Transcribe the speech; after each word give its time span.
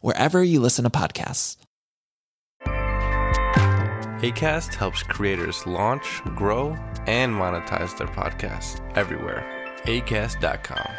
wherever 0.00 0.42
you 0.42 0.60
listen 0.60 0.84
to 0.84 0.90
podcasts. 0.90 1.56
ACAST 4.20 4.74
helps 4.74 5.04
creators 5.04 5.64
launch, 5.64 6.22
grow, 6.34 6.70
and 7.06 7.32
monetize 7.32 7.96
their 7.96 8.08
podcasts 8.08 8.80
everywhere. 8.96 9.44
ACAST.com. 9.84 10.90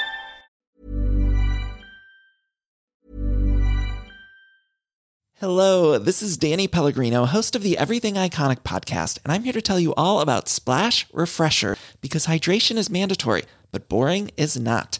Hello, 5.40 5.98
this 5.98 6.22
is 6.22 6.36
Danny 6.36 6.68
Pellegrino, 6.68 7.26
host 7.26 7.56
of 7.56 7.64
the 7.64 7.78
Everything 7.78 8.16
Iconic 8.16 8.60
podcast, 8.60 9.20
and 9.24 9.32
I'm 9.32 9.44
here 9.44 9.54
to 9.54 9.62
tell 9.62 9.80
you 9.80 9.94
all 9.96 10.20
about 10.20 10.50
Splash 10.50 11.08
Refresher 11.14 11.78
because 12.02 12.26
hydration 12.26 12.76
is 12.76 12.90
mandatory, 12.90 13.44
but 13.72 13.88
boring 13.88 14.32
is 14.36 14.60
not. 14.60 15.00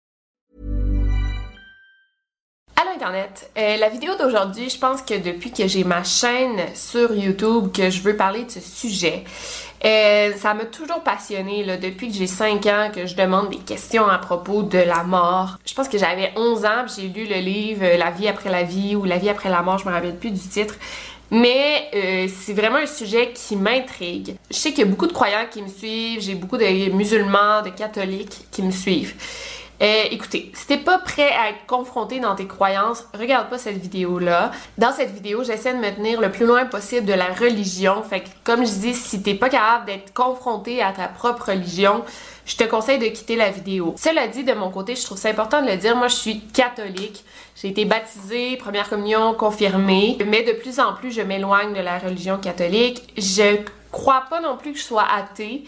Euh, 3.03 3.77
la 3.77 3.89
vidéo 3.89 4.11
d'aujourd'hui, 4.19 4.69
je 4.69 4.77
pense 4.77 5.01
que 5.01 5.17
depuis 5.17 5.51
que 5.51 5.67
j'ai 5.67 5.83
ma 5.83 6.03
chaîne 6.03 6.59
sur 6.75 7.13
YouTube, 7.15 7.71
que 7.73 7.89
je 7.89 8.01
veux 8.01 8.15
parler 8.15 8.43
de 8.43 8.51
ce 8.51 8.59
sujet, 8.59 9.23
euh, 9.83 10.33
ça 10.37 10.53
m'a 10.53 10.65
toujours 10.65 11.01
passionné 11.01 11.63
là, 11.63 11.77
depuis 11.77 12.09
que 12.09 12.13
j'ai 12.13 12.27
5 12.27 12.65
ans, 12.67 12.91
que 12.93 13.07
je 13.07 13.15
demande 13.15 13.49
des 13.49 13.57
questions 13.57 14.05
à 14.05 14.19
propos 14.19 14.61
de 14.61 14.77
la 14.77 15.03
mort. 15.03 15.57
Je 15.65 15.73
pense 15.73 15.87
que 15.87 15.97
j'avais 15.97 16.31
11 16.35 16.65
ans, 16.65 16.85
j'ai 16.95 17.07
lu 17.07 17.25
le 17.25 17.39
livre 17.39 17.83
La 17.97 18.11
vie 18.11 18.27
après 18.27 18.51
la 18.51 18.63
vie 18.63 18.95
ou 18.95 19.03
La 19.05 19.17
vie 19.17 19.29
après 19.29 19.49
la 19.49 19.63
mort, 19.63 19.79
je 19.79 19.85
me 19.85 19.91
rappelle 19.91 20.17
plus 20.17 20.31
du 20.31 20.39
titre. 20.39 20.75
Mais 21.31 21.89
euh, 21.95 22.27
c'est 22.27 22.53
vraiment 22.53 22.75
un 22.75 22.85
sujet 22.85 23.31
qui 23.33 23.55
m'intrigue. 23.55 24.35
Je 24.51 24.57
sais 24.57 24.71
qu'il 24.71 24.79
y 24.79 24.87
a 24.87 24.91
beaucoup 24.91 25.07
de 25.07 25.13
croyants 25.13 25.45
qui 25.49 25.63
me 25.63 25.69
suivent, 25.69 26.21
j'ai 26.21 26.35
beaucoup 26.35 26.57
de 26.57 26.91
musulmans, 26.91 27.63
de 27.63 27.69
catholiques 27.69 28.45
qui 28.51 28.61
me 28.61 28.71
suivent. 28.71 29.15
Euh, 29.81 30.03
écoutez, 30.11 30.51
si 30.53 30.67
t'es 30.67 30.77
pas 30.77 30.99
prêt 30.99 31.31
à 31.31 31.49
être 31.49 31.65
confronté 31.65 32.19
dans 32.19 32.35
tes 32.35 32.45
croyances, 32.45 33.07
regarde 33.17 33.49
pas 33.49 33.57
cette 33.57 33.77
vidéo-là. 33.77 34.51
Dans 34.77 34.91
cette 34.91 35.11
vidéo, 35.11 35.43
j'essaie 35.43 35.73
de 35.73 35.79
me 35.79 35.89
tenir 35.89 36.21
le 36.21 36.31
plus 36.31 36.45
loin 36.45 36.65
possible 36.65 37.07
de 37.07 37.13
la 37.13 37.33
religion. 37.33 38.03
Fait 38.03 38.21
que, 38.21 38.29
comme 38.43 38.63
je 38.63 38.73
dis, 38.73 38.93
si 38.93 39.23
t'es 39.23 39.33
pas 39.33 39.49
capable 39.49 39.87
d'être 39.87 40.13
confronté 40.13 40.83
à 40.83 40.91
ta 40.91 41.07
propre 41.07 41.49
religion, 41.49 42.03
je 42.45 42.57
te 42.57 42.63
conseille 42.63 42.99
de 42.99 43.07
quitter 43.07 43.35
la 43.35 43.49
vidéo. 43.49 43.95
Cela 43.97 44.27
dit, 44.27 44.43
de 44.43 44.53
mon 44.53 44.69
côté, 44.69 44.95
je 44.95 45.03
trouve 45.03 45.17
ça 45.17 45.29
important 45.29 45.63
de 45.63 45.67
le 45.71 45.77
dire. 45.77 45.95
Moi, 45.95 46.09
je 46.09 46.15
suis 46.15 46.41
catholique. 46.41 47.23
J'ai 47.55 47.69
été 47.69 47.85
baptisée, 47.85 48.57
première 48.57 48.87
communion 48.87 49.33
confirmée. 49.33 50.15
Mais 50.27 50.43
de 50.43 50.51
plus 50.51 50.79
en 50.79 50.93
plus, 50.93 51.11
je 51.11 51.21
m'éloigne 51.21 51.73
de 51.73 51.81
la 51.81 51.97
religion 51.97 52.37
catholique. 52.37 53.01
Je 53.17 53.57
crois 53.91 54.25
pas 54.29 54.41
non 54.41 54.57
plus 54.57 54.73
que 54.73 54.77
je 54.77 54.83
sois 54.83 55.07
athée. 55.11 55.63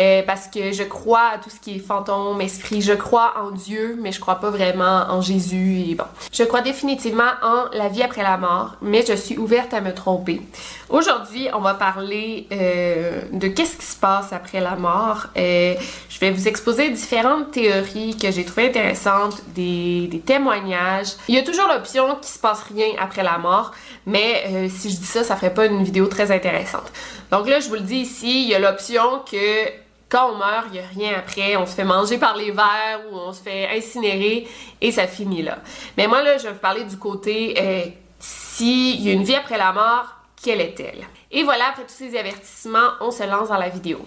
Euh, 0.00 0.22
parce 0.24 0.46
que 0.46 0.70
je 0.70 0.84
crois 0.84 1.30
à 1.34 1.38
tout 1.38 1.50
ce 1.50 1.58
qui 1.58 1.76
est 1.76 1.78
fantôme, 1.80 2.40
esprit. 2.40 2.82
Je 2.82 2.92
crois 2.92 3.34
en 3.36 3.50
Dieu, 3.50 3.98
mais 4.00 4.12
je 4.12 4.20
crois 4.20 4.36
pas 4.36 4.50
vraiment 4.50 5.06
en 5.08 5.20
Jésus. 5.20 5.80
Et 5.88 5.94
bon, 5.96 6.04
je 6.32 6.44
crois 6.44 6.60
définitivement 6.60 7.32
en 7.42 7.64
la 7.72 7.88
vie 7.88 8.04
après 8.04 8.22
la 8.22 8.36
mort, 8.36 8.76
mais 8.80 9.04
je 9.04 9.14
suis 9.14 9.36
ouverte 9.38 9.74
à 9.74 9.80
me 9.80 9.92
tromper. 9.92 10.40
Aujourd'hui, 10.88 11.48
on 11.52 11.58
va 11.58 11.74
parler 11.74 12.46
euh, 12.52 13.22
de 13.32 13.48
qu'est-ce 13.48 13.76
qui 13.76 13.86
se 13.86 13.96
passe 13.96 14.32
après 14.32 14.60
la 14.60 14.76
mort. 14.76 15.26
Euh, 15.36 15.74
je 16.08 16.20
vais 16.20 16.30
vous 16.30 16.46
exposer 16.46 16.90
différentes 16.90 17.50
théories 17.50 18.16
que 18.16 18.30
j'ai 18.30 18.44
trouvées 18.44 18.68
intéressantes, 18.68 19.42
des, 19.48 20.06
des, 20.06 20.20
témoignages. 20.20 21.14
Il 21.26 21.34
y 21.34 21.38
a 21.38 21.42
toujours 21.42 21.66
l'option 21.66 22.16
qu'il 22.16 22.30
se 22.32 22.38
passe 22.38 22.62
rien 22.72 22.92
après 23.00 23.24
la 23.24 23.38
mort, 23.38 23.72
mais 24.06 24.68
si 24.68 24.90
je 24.90 24.96
dis 24.96 25.04
ça, 25.04 25.24
ça 25.24 25.36
ferait 25.36 25.52
pas 25.52 25.66
une 25.66 25.82
vidéo 25.82 26.06
très 26.06 26.30
intéressante. 26.30 26.92
Donc 27.30 27.48
là, 27.48 27.60
je 27.60 27.68
vous 27.68 27.74
le 27.74 27.80
dis 27.80 27.96
ici, 27.96 28.44
il 28.44 28.48
y 28.48 28.54
a 28.54 28.58
l'option 28.58 29.22
que 29.30 29.87
quand 30.08 30.32
on 30.32 30.36
meurt, 30.36 30.66
il 30.68 30.72
n'y 30.72 30.78
a 30.78 30.86
rien 30.86 31.18
après. 31.18 31.56
On 31.56 31.66
se 31.66 31.74
fait 31.74 31.84
manger 31.84 32.18
par 32.18 32.36
les 32.36 32.50
vers 32.50 33.00
ou 33.10 33.16
on 33.16 33.32
se 33.32 33.42
fait 33.42 33.68
incinérer 33.76 34.48
et 34.80 34.90
ça 34.90 35.06
finit 35.06 35.42
là. 35.42 35.58
Mais 35.96 36.06
moi, 36.06 36.22
là, 36.22 36.38
je 36.38 36.44
vais 36.44 36.52
vous 36.52 36.58
parler 36.58 36.84
du 36.84 36.96
côté 36.96 37.54
euh, 37.58 37.84
s'il 38.18 39.00
y 39.02 39.10
a 39.10 39.12
une 39.12 39.24
vie 39.24 39.34
après 39.34 39.58
la 39.58 39.72
mort, 39.72 40.14
quelle 40.42 40.60
est-elle? 40.60 41.06
Et 41.30 41.42
voilà, 41.42 41.68
après 41.70 41.82
tous 41.82 41.94
ces 41.94 42.16
avertissements, 42.16 42.92
on 43.00 43.10
se 43.10 43.24
lance 43.24 43.48
dans 43.48 43.58
la 43.58 43.68
vidéo. 43.68 44.06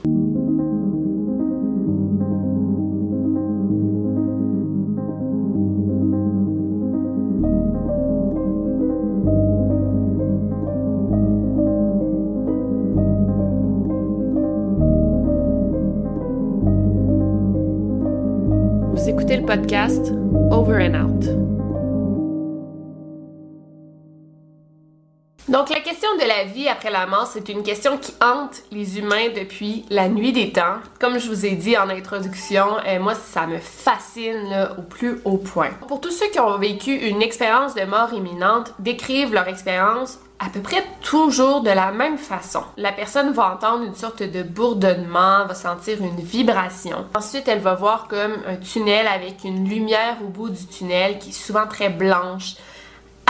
Podcast 19.51 20.07
Over 20.49 20.77
and 20.79 20.95
Out. 20.95 21.50
Donc 25.51 25.69
la 25.69 25.81
question 25.81 26.07
de 26.15 26.25
la 26.25 26.45
vie 26.45 26.69
après 26.69 26.89
la 26.89 27.05
mort, 27.05 27.27
c'est 27.27 27.49
une 27.49 27.61
question 27.61 27.97
qui 27.97 28.13
hante 28.21 28.61
les 28.71 28.97
humains 28.97 29.27
depuis 29.35 29.83
la 29.89 30.07
nuit 30.07 30.31
des 30.31 30.53
temps. 30.53 30.77
Comme 30.97 31.19
je 31.19 31.27
vous 31.27 31.45
ai 31.45 31.51
dit 31.51 31.77
en 31.77 31.89
introduction, 31.89 32.67
euh, 32.87 33.01
moi 33.01 33.15
ça 33.15 33.47
me 33.47 33.57
fascine 33.57 34.69
au 34.77 34.81
plus 34.81 35.19
haut 35.25 35.35
point. 35.35 35.71
Pour 35.89 35.99
tous 35.99 36.11
ceux 36.11 36.29
qui 36.29 36.39
ont 36.39 36.57
vécu 36.57 36.95
une 36.95 37.21
expérience 37.21 37.75
de 37.75 37.83
mort 37.83 38.13
imminente, 38.13 38.73
décrivent 38.79 39.33
leur 39.33 39.49
expérience 39.49 40.19
à 40.39 40.47
peu 40.47 40.61
près 40.61 40.85
toujours 41.01 41.59
de 41.59 41.69
la 41.69 41.91
même 41.91 42.17
façon. 42.17 42.63
La 42.77 42.93
personne 42.93 43.33
va 43.33 43.53
entendre 43.53 43.83
une 43.83 43.93
sorte 43.93 44.23
de 44.23 44.43
bourdonnement, 44.43 45.45
va 45.45 45.53
sentir 45.53 46.01
une 46.01 46.21
vibration. 46.21 47.05
Ensuite, 47.13 47.49
elle 47.49 47.59
va 47.59 47.75
voir 47.75 48.07
comme 48.07 48.37
un 48.47 48.55
tunnel 48.55 49.05
avec 49.05 49.43
une 49.43 49.67
lumière 49.67 50.15
au 50.23 50.29
bout 50.29 50.49
du 50.49 50.65
tunnel 50.65 51.19
qui 51.19 51.29
est 51.29 51.33
souvent 51.33 51.67
très 51.67 51.89
blanche, 51.89 52.55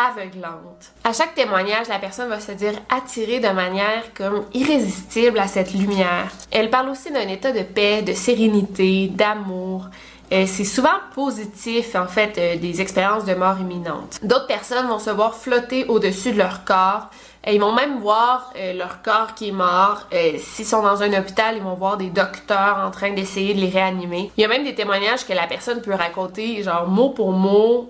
aveuglante. 0.09 0.92
À 1.03 1.13
chaque 1.13 1.36
témoignage, 1.36 1.88
la 1.88 2.00
personne 2.00 2.30
va 2.30 2.39
se 2.39 2.51
dire 2.51 2.74
attirée 2.89 3.39
de 3.39 3.50
manière 3.50 4.13
comme 4.15 4.45
irrésistible 4.53 5.39
à 5.39 5.48
cette 5.48 5.74
lumière. 5.74 6.31
Elle 6.51 6.69
parle 6.69 6.89
aussi 6.89 7.12
d'un 7.12 7.27
état 7.27 7.51
de 7.51 7.63
paix, 7.63 8.01
de 8.01 8.13
sérénité, 8.13 9.07
d'amour, 9.07 9.89
euh, 10.31 10.45
c'est 10.48 10.63
souvent 10.63 10.89
positif, 11.13 11.95
en 11.95 12.07
fait, 12.07 12.38
euh, 12.38 12.56
des 12.56 12.80
expériences 12.80 13.25
de 13.25 13.33
mort 13.33 13.59
imminente. 13.59 14.19
D'autres 14.24 14.48
personnes 14.48 14.88
vont 14.88 15.00
se 15.00 15.09
voir 15.09 15.36
flotter 15.36 15.86
au-dessus 15.88 16.31
de 16.31 16.38
leur 16.38 16.63
corps. 16.63 17.09
Ils 17.45 17.59
vont 17.59 17.74
même 17.74 18.00
voir 18.00 18.53
euh, 18.56 18.71
leur 18.74 19.01
corps 19.01 19.33
qui 19.36 19.50
est 19.50 19.51
mort. 19.51 20.07
S'ils 20.38 20.65
sont 20.65 20.83
dans 20.83 21.03
un 21.03 21.19
hôpital, 21.19 21.56
ils 21.57 21.63
vont 21.63 21.74
voir 21.74 21.98
des 21.98 22.09
docteurs 22.09 22.77
en 22.86 22.92
train 22.92 23.12
d'essayer 23.12 23.53
de 23.53 23.59
les 23.59 23.69
réanimer. 23.69 24.31
Il 24.38 24.42
y 24.42 24.45
a 24.45 24.48
même 24.48 24.63
des 24.63 24.75
témoignages 24.75 25.25
que 25.25 25.33
la 25.33 25.48
personne 25.48 25.81
peut 25.81 25.94
raconter, 25.94 26.63
genre 26.63 26.88
mot 26.88 27.09
pour 27.09 27.31
mot, 27.33 27.89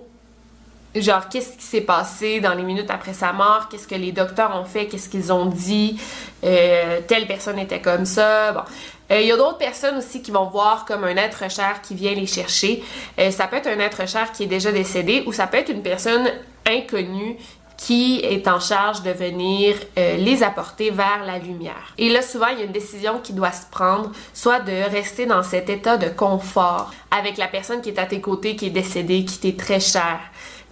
genre 1.00 1.28
qu'est-ce 1.28 1.56
qui 1.56 1.64
s'est 1.64 1.80
passé 1.80 2.40
dans 2.40 2.54
les 2.54 2.62
minutes 2.62 2.90
après 2.90 3.14
sa 3.14 3.32
mort, 3.32 3.68
qu'est-ce 3.70 3.88
que 3.88 3.94
les 3.94 4.12
docteurs 4.12 4.54
ont 4.54 4.64
fait, 4.64 4.86
qu'est-ce 4.86 5.08
qu'ils 5.08 5.32
ont 5.32 5.46
dit, 5.46 5.98
euh, 6.44 7.00
telle 7.06 7.26
personne 7.26 7.58
était 7.58 7.80
comme 7.80 8.04
ça. 8.04 8.52
Bon, 8.52 8.60
euh, 9.10 9.20
il 9.20 9.26
y 9.26 9.32
a 9.32 9.36
d'autres 9.36 9.58
personnes 9.58 9.96
aussi 9.96 10.22
qui 10.22 10.30
vont 10.30 10.46
voir 10.46 10.84
comme 10.84 11.04
un 11.04 11.16
être 11.16 11.50
cher 11.50 11.80
qui 11.82 11.94
vient 11.94 12.14
les 12.14 12.26
chercher. 12.26 12.82
Euh, 13.18 13.30
ça 13.30 13.46
peut 13.46 13.56
être 13.56 13.68
un 13.68 13.78
être 13.78 14.06
cher 14.06 14.32
qui 14.32 14.44
est 14.44 14.48
déjà 14.48 14.70
décédé 14.70 15.22
ou 15.26 15.32
ça 15.32 15.46
peut 15.46 15.58
être 15.58 15.70
une 15.70 15.82
personne 15.82 16.28
inconnue 16.66 17.36
qui 17.78 18.20
est 18.20 18.46
en 18.46 18.60
charge 18.60 19.02
de 19.02 19.10
venir 19.10 19.74
les 19.96 20.44
apporter 20.44 20.90
vers 20.90 21.24
la 21.26 21.38
lumière. 21.38 21.94
Et 21.98 22.10
là, 22.10 22.22
souvent, 22.22 22.46
il 22.52 22.58
y 22.58 22.62
a 22.62 22.64
une 22.64 22.70
décision 22.72 23.18
qui 23.18 23.32
doit 23.32 23.50
se 23.50 23.66
prendre, 23.68 24.12
soit 24.32 24.60
de 24.60 24.88
rester 24.88 25.26
dans 25.26 25.42
cet 25.42 25.68
état 25.68 25.96
de 25.96 26.08
confort 26.08 26.92
avec 27.10 27.38
la 27.38 27.48
personne 27.48 27.80
qui 27.80 27.88
est 27.88 27.98
à 27.98 28.06
tes 28.06 28.20
côtés, 28.20 28.54
qui 28.54 28.66
est 28.66 28.70
décédée, 28.70 29.24
qui 29.24 29.38
t'est 29.38 29.58
très 29.58 29.80
chère 29.80 30.20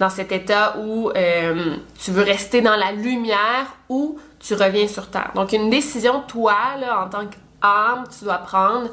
dans 0.00 0.08
cet 0.08 0.32
état 0.32 0.76
où 0.78 1.10
euh, 1.10 1.76
tu 2.02 2.10
veux 2.10 2.22
rester 2.22 2.62
dans 2.62 2.74
la 2.74 2.90
lumière 2.90 3.66
ou 3.90 4.18
tu 4.40 4.54
reviens 4.54 4.88
sur 4.88 5.08
Terre. 5.08 5.30
Donc, 5.34 5.52
une 5.52 5.68
décision, 5.68 6.22
toi, 6.26 6.54
là, 6.80 7.04
en 7.04 7.08
tant 7.10 7.26
qu'âme, 7.26 8.04
tu 8.18 8.24
dois 8.24 8.38
prendre. 8.38 8.88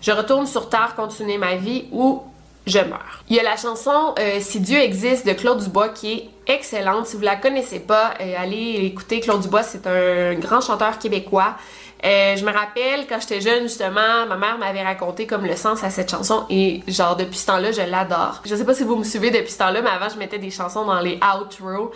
Je 0.00 0.12
retourne 0.12 0.46
sur 0.46 0.68
Terre, 0.68 0.94
continuer 0.94 1.36
ma 1.36 1.56
vie 1.56 1.86
ou 1.90 2.22
je 2.64 2.78
meurs. 2.78 3.24
Il 3.28 3.34
y 3.34 3.40
a 3.40 3.42
la 3.42 3.56
chanson 3.56 4.14
euh, 4.20 4.38
Si 4.40 4.60
Dieu 4.60 4.78
existe 4.78 5.26
de 5.26 5.32
Claude 5.32 5.58
Dubois 5.58 5.88
qui 5.88 6.12
est 6.12 6.30
excellente. 6.46 7.06
Si 7.06 7.16
vous 7.16 7.22
la 7.22 7.34
connaissez 7.34 7.80
pas, 7.80 8.14
euh, 8.20 8.34
allez 8.38 8.84
écouter 8.84 9.18
Claude 9.18 9.40
Dubois, 9.40 9.64
c'est 9.64 9.84
un 9.88 10.34
grand 10.34 10.60
chanteur 10.60 11.00
québécois. 11.00 11.56
Euh, 12.04 12.36
je 12.36 12.44
me 12.44 12.52
rappelle 12.52 13.06
quand 13.08 13.20
j'étais 13.20 13.40
jeune 13.40 13.62
justement, 13.62 14.26
ma 14.28 14.36
mère 14.36 14.58
m'avait 14.58 14.82
raconté 14.82 15.26
comme 15.26 15.44
le 15.46 15.54
sens 15.54 15.84
à 15.84 15.90
cette 15.90 16.10
chanson 16.10 16.46
et 16.50 16.82
genre 16.88 17.14
depuis 17.14 17.38
ce 17.38 17.46
temps-là, 17.46 17.70
je 17.70 17.82
l'adore. 17.82 18.42
Je 18.44 18.56
sais 18.56 18.64
pas 18.64 18.74
si 18.74 18.82
vous 18.82 18.96
me 18.96 19.04
suivez 19.04 19.30
depuis 19.30 19.52
ce 19.52 19.58
temps-là, 19.58 19.82
mais 19.82 19.90
avant 19.90 20.08
je 20.08 20.18
mettais 20.18 20.38
des 20.38 20.50
chansons 20.50 20.84
dans 20.84 21.00
les 21.00 21.20
outros. 21.40 21.92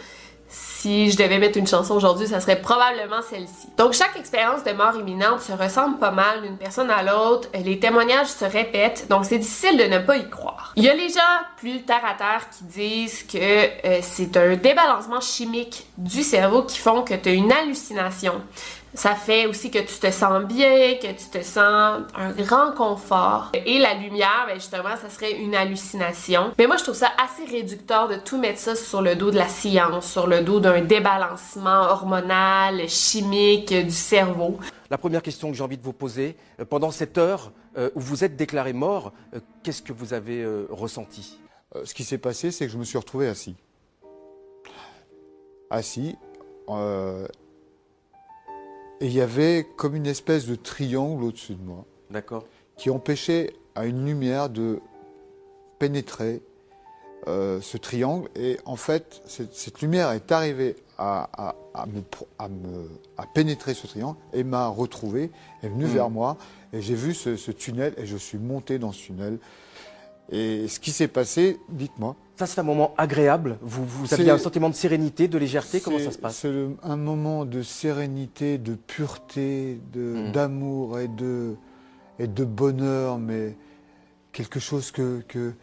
Si 0.78 1.10
je 1.10 1.16
devais 1.16 1.38
mettre 1.38 1.56
une 1.56 1.66
chanson 1.66 1.94
aujourd'hui, 1.94 2.26
ça 2.26 2.38
serait 2.38 2.60
probablement 2.60 3.22
celle-ci. 3.22 3.68
Donc 3.78 3.94
chaque 3.94 4.14
expérience 4.14 4.62
de 4.62 4.72
mort 4.72 4.94
imminente 4.94 5.40
se 5.40 5.52
ressemble 5.52 5.98
pas 5.98 6.10
mal 6.10 6.42
d'une 6.42 6.58
personne 6.58 6.90
à 6.90 7.02
l'autre, 7.02 7.48
les 7.54 7.78
témoignages 7.80 8.26
se 8.26 8.44
répètent, 8.44 9.06
donc 9.08 9.24
c'est 9.24 9.38
difficile 9.38 9.78
de 9.78 9.84
ne 9.84 9.98
pas 9.98 10.18
y 10.18 10.28
croire. 10.28 10.74
Il 10.76 10.84
y 10.84 10.90
a 10.90 10.94
les 10.94 11.08
gens 11.08 11.20
plus 11.56 11.82
terre 11.82 12.04
à 12.04 12.12
terre 12.12 12.46
qui 12.50 12.64
disent 12.64 13.22
que 13.22 13.38
euh, 13.38 14.00
c'est 14.02 14.36
un 14.36 14.54
débalancement 14.56 15.22
chimique 15.22 15.86
du 15.96 16.22
cerveau 16.22 16.62
qui 16.64 16.76
font 16.78 17.02
que 17.02 17.14
tu 17.14 17.30
as 17.30 17.32
une 17.32 17.50
hallucination. 17.50 18.34
Ça 18.96 19.14
fait 19.14 19.44
aussi 19.44 19.70
que 19.70 19.78
tu 19.78 19.98
te 20.00 20.10
sens 20.10 20.42
bien, 20.44 20.94
que 20.94 21.08
tu 21.08 21.28
te 21.30 21.44
sens 21.44 22.00
un 22.16 22.30
grand 22.30 22.72
confort. 22.72 23.52
Et 23.52 23.78
la 23.78 23.92
lumière, 23.92 24.46
ben 24.48 24.54
justement, 24.54 24.96
ça 25.00 25.10
serait 25.10 25.32
une 25.32 25.54
hallucination. 25.54 26.52
Mais 26.56 26.66
moi, 26.66 26.78
je 26.78 26.84
trouve 26.84 26.94
ça 26.94 27.10
assez 27.22 27.44
réducteur 27.44 28.08
de 28.08 28.16
tout 28.16 28.38
mettre 28.38 28.58
ça 28.58 28.74
sur 28.74 29.02
le 29.02 29.14
dos 29.14 29.30
de 29.30 29.36
la 29.36 29.48
science, 29.48 30.10
sur 30.10 30.26
le 30.26 30.40
dos 30.40 30.60
d'un 30.66 30.80
débalancement 30.80 31.82
hormonal, 31.82 32.88
chimique 32.88 33.72
du 33.72 33.92
cerveau. 33.92 34.58
La 34.90 34.98
première 34.98 35.22
question 35.22 35.48
que 35.48 35.56
j'ai 35.56 35.62
envie 35.62 35.76
de 35.76 35.82
vous 35.82 35.92
poser, 35.92 36.36
euh, 36.58 36.64
pendant 36.64 36.90
cette 36.90 37.18
heure 37.18 37.52
euh, 37.78 37.90
où 37.94 38.00
vous 38.00 38.24
êtes 38.24 38.34
déclaré 38.34 38.72
mort, 38.72 39.12
euh, 39.34 39.38
qu'est-ce 39.62 39.80
que 39.80 39.92
vous 39.92 40.12
avez 40.12 40.44
ressenti? 40.68 41.38
Ce 41.84 41.94
qui 41.94 42.02
s'est 42.04 42.18
passé, 42.18 42.50
c'est 42.50 42.66
que 42.66 42.72
je 42.72 42.78
me 42.78 42.84
suis 42.84 42.98
retrouvé 42.98 43.28
assis. 43.28 43.54
Assis. 45.70 46.16
Et 49.00 49.06
il 49.06 49.12
y 49.12 49.20
avait 49.20 49.66
comme 49.76 49.94
une 49.94 50.06
espèce 50.06 50.46
de 50.46 50.54
triangle 50.56 51.22
au-dessus 51.22 51.54
de 51.54 51.62
moi. 51.62 51.84
D'accord. 52.10 52.44
Qui 52.76 52.88
empêchait 52.90 53.52
à 53.74 53.84
une 53.84 54.06
lumière 54.06 54.48
de 54.48 54.80
pénétrer 55.78 56.40
euh, 57.28 57.60
ce 57.60 57.76
triangle. 57.76 58.28
Et 58.36 58.58
en 58.64 58.76
fait, 58.76 59.22
cette, 59.26 59.80
lumière 59.80 60.12
est 60.12 60.30
arrivée 60.30 60.76
à, 60.98 61.28
me, 61.88 62.02
à, 63.18 63.26
pénétrer 63.26 63.74
ce 63.74 63.86
triangle 63.86 64.16
et 64.32 64.44
m'a 64.44 64.68
retrouvé, 64.68 65.30
est 65.62 65.68
venue 65.68 65.86
hmm. 65.86 65.88
vers 65.88 66.10
moi. 66.10 66.36
Et 66.72 66.80
j'ai 66.80 66.94
vu 66.94 67.14
ce, 67.14 67.36
ce 67.36 67.50
tunnel 67.50 67.94
et 67.96 68.06
je 68.06 68.16
suis 68.16 68.38
monté 68.38 68.78
dans 68.78 68.92
ce 68.92 69.06
tunnel. 69.06 69.38
Et 70.30 70.68
ce 70.68 70.80
qui 70.80 70.90
s'est 70.90 71.08
passé, 71.08 71.58
dites-moi. 71.68 72.16
Ça, 72.36 72.46
c'est 72.46 72.60
un 72.60 72.64
moment 72.64 72.94
agréable. 72.98 73.58
Vous, 73.60 73.84
vous 73.84 74.12
aviez 74.12 74.30
un 74.30 74.38
sentiment 74.38 74.68
de 74.68 74.74
sérénité, 74.74 75.26
de 75.26 75.38
légèreté. 75.38 75.80
Comment 75.80 75.98
ça 75.98 76.10
se 76.10 76.18
passe? 76.18 76.36
C'est 76.36 76.52
un 76.82 76.96
moment 76.96 77.44
de 77.44 77.62
sérénité, 77.62 78.58
de 78.58 78.74
pureté, 78.74 79.80
hmm. 79.94 80.32
d'amour 80.32 80.98
et, 80.98 81.08
de, 81.08 81.56
et 82.18 82.26
de 82.26 82.44
bonheur, 82.44 83.18
mais 83.18 83.56
quelque 84.32 84.60
chose 84.60 84.90
que, 84.90 85.22
que, 85.28 85.54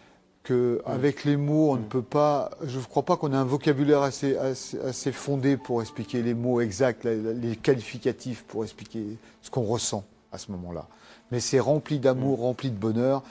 que 0.44 0.82
hmm. 0.86 0.92
avec 0.92 1.24
les 1.24 1.38
mots, 1.38 1.72
on 1.72 1.78
ne 1.78 1.84
peut 1.84 2.02
pas. 2.02 2.52
Je 2.66 2.78
ne 2.78 2.84
crois 2.84 3.04
pas 3.04 3.18
qu'on 3.18 3.32
ait 3.34 3.38
un 3.38 3.46
vocabulaire 3.46 4.02
assez, 4.02 4.38
assez, 4.38 5.12
fondé 5.12 5.58
pour 5.58 5.82
expliquer 5.82 6.22
les 6.22 6.34
mots 6.34 6.62
exacts, 6.62 7.06
les 7.06 7.56
qualificatifs 7.56 8.44
pour 8.44 8.64
expliquer 8.64 9.18
ce 9.42 9.50
qu'on 9.50 9.64
ressent 9.64 10.04
à 10.32 10.38
ce 10.38 10.52
moment-là. 10.52 10.88
Mais 11.32 11.40
c'est 11.40 11.60
rempli 11.60 12.00
d'amour, 12.00 12.40
rempli 12.40 12.70
de 12.70 12.78
bonheur. 12.78 13.24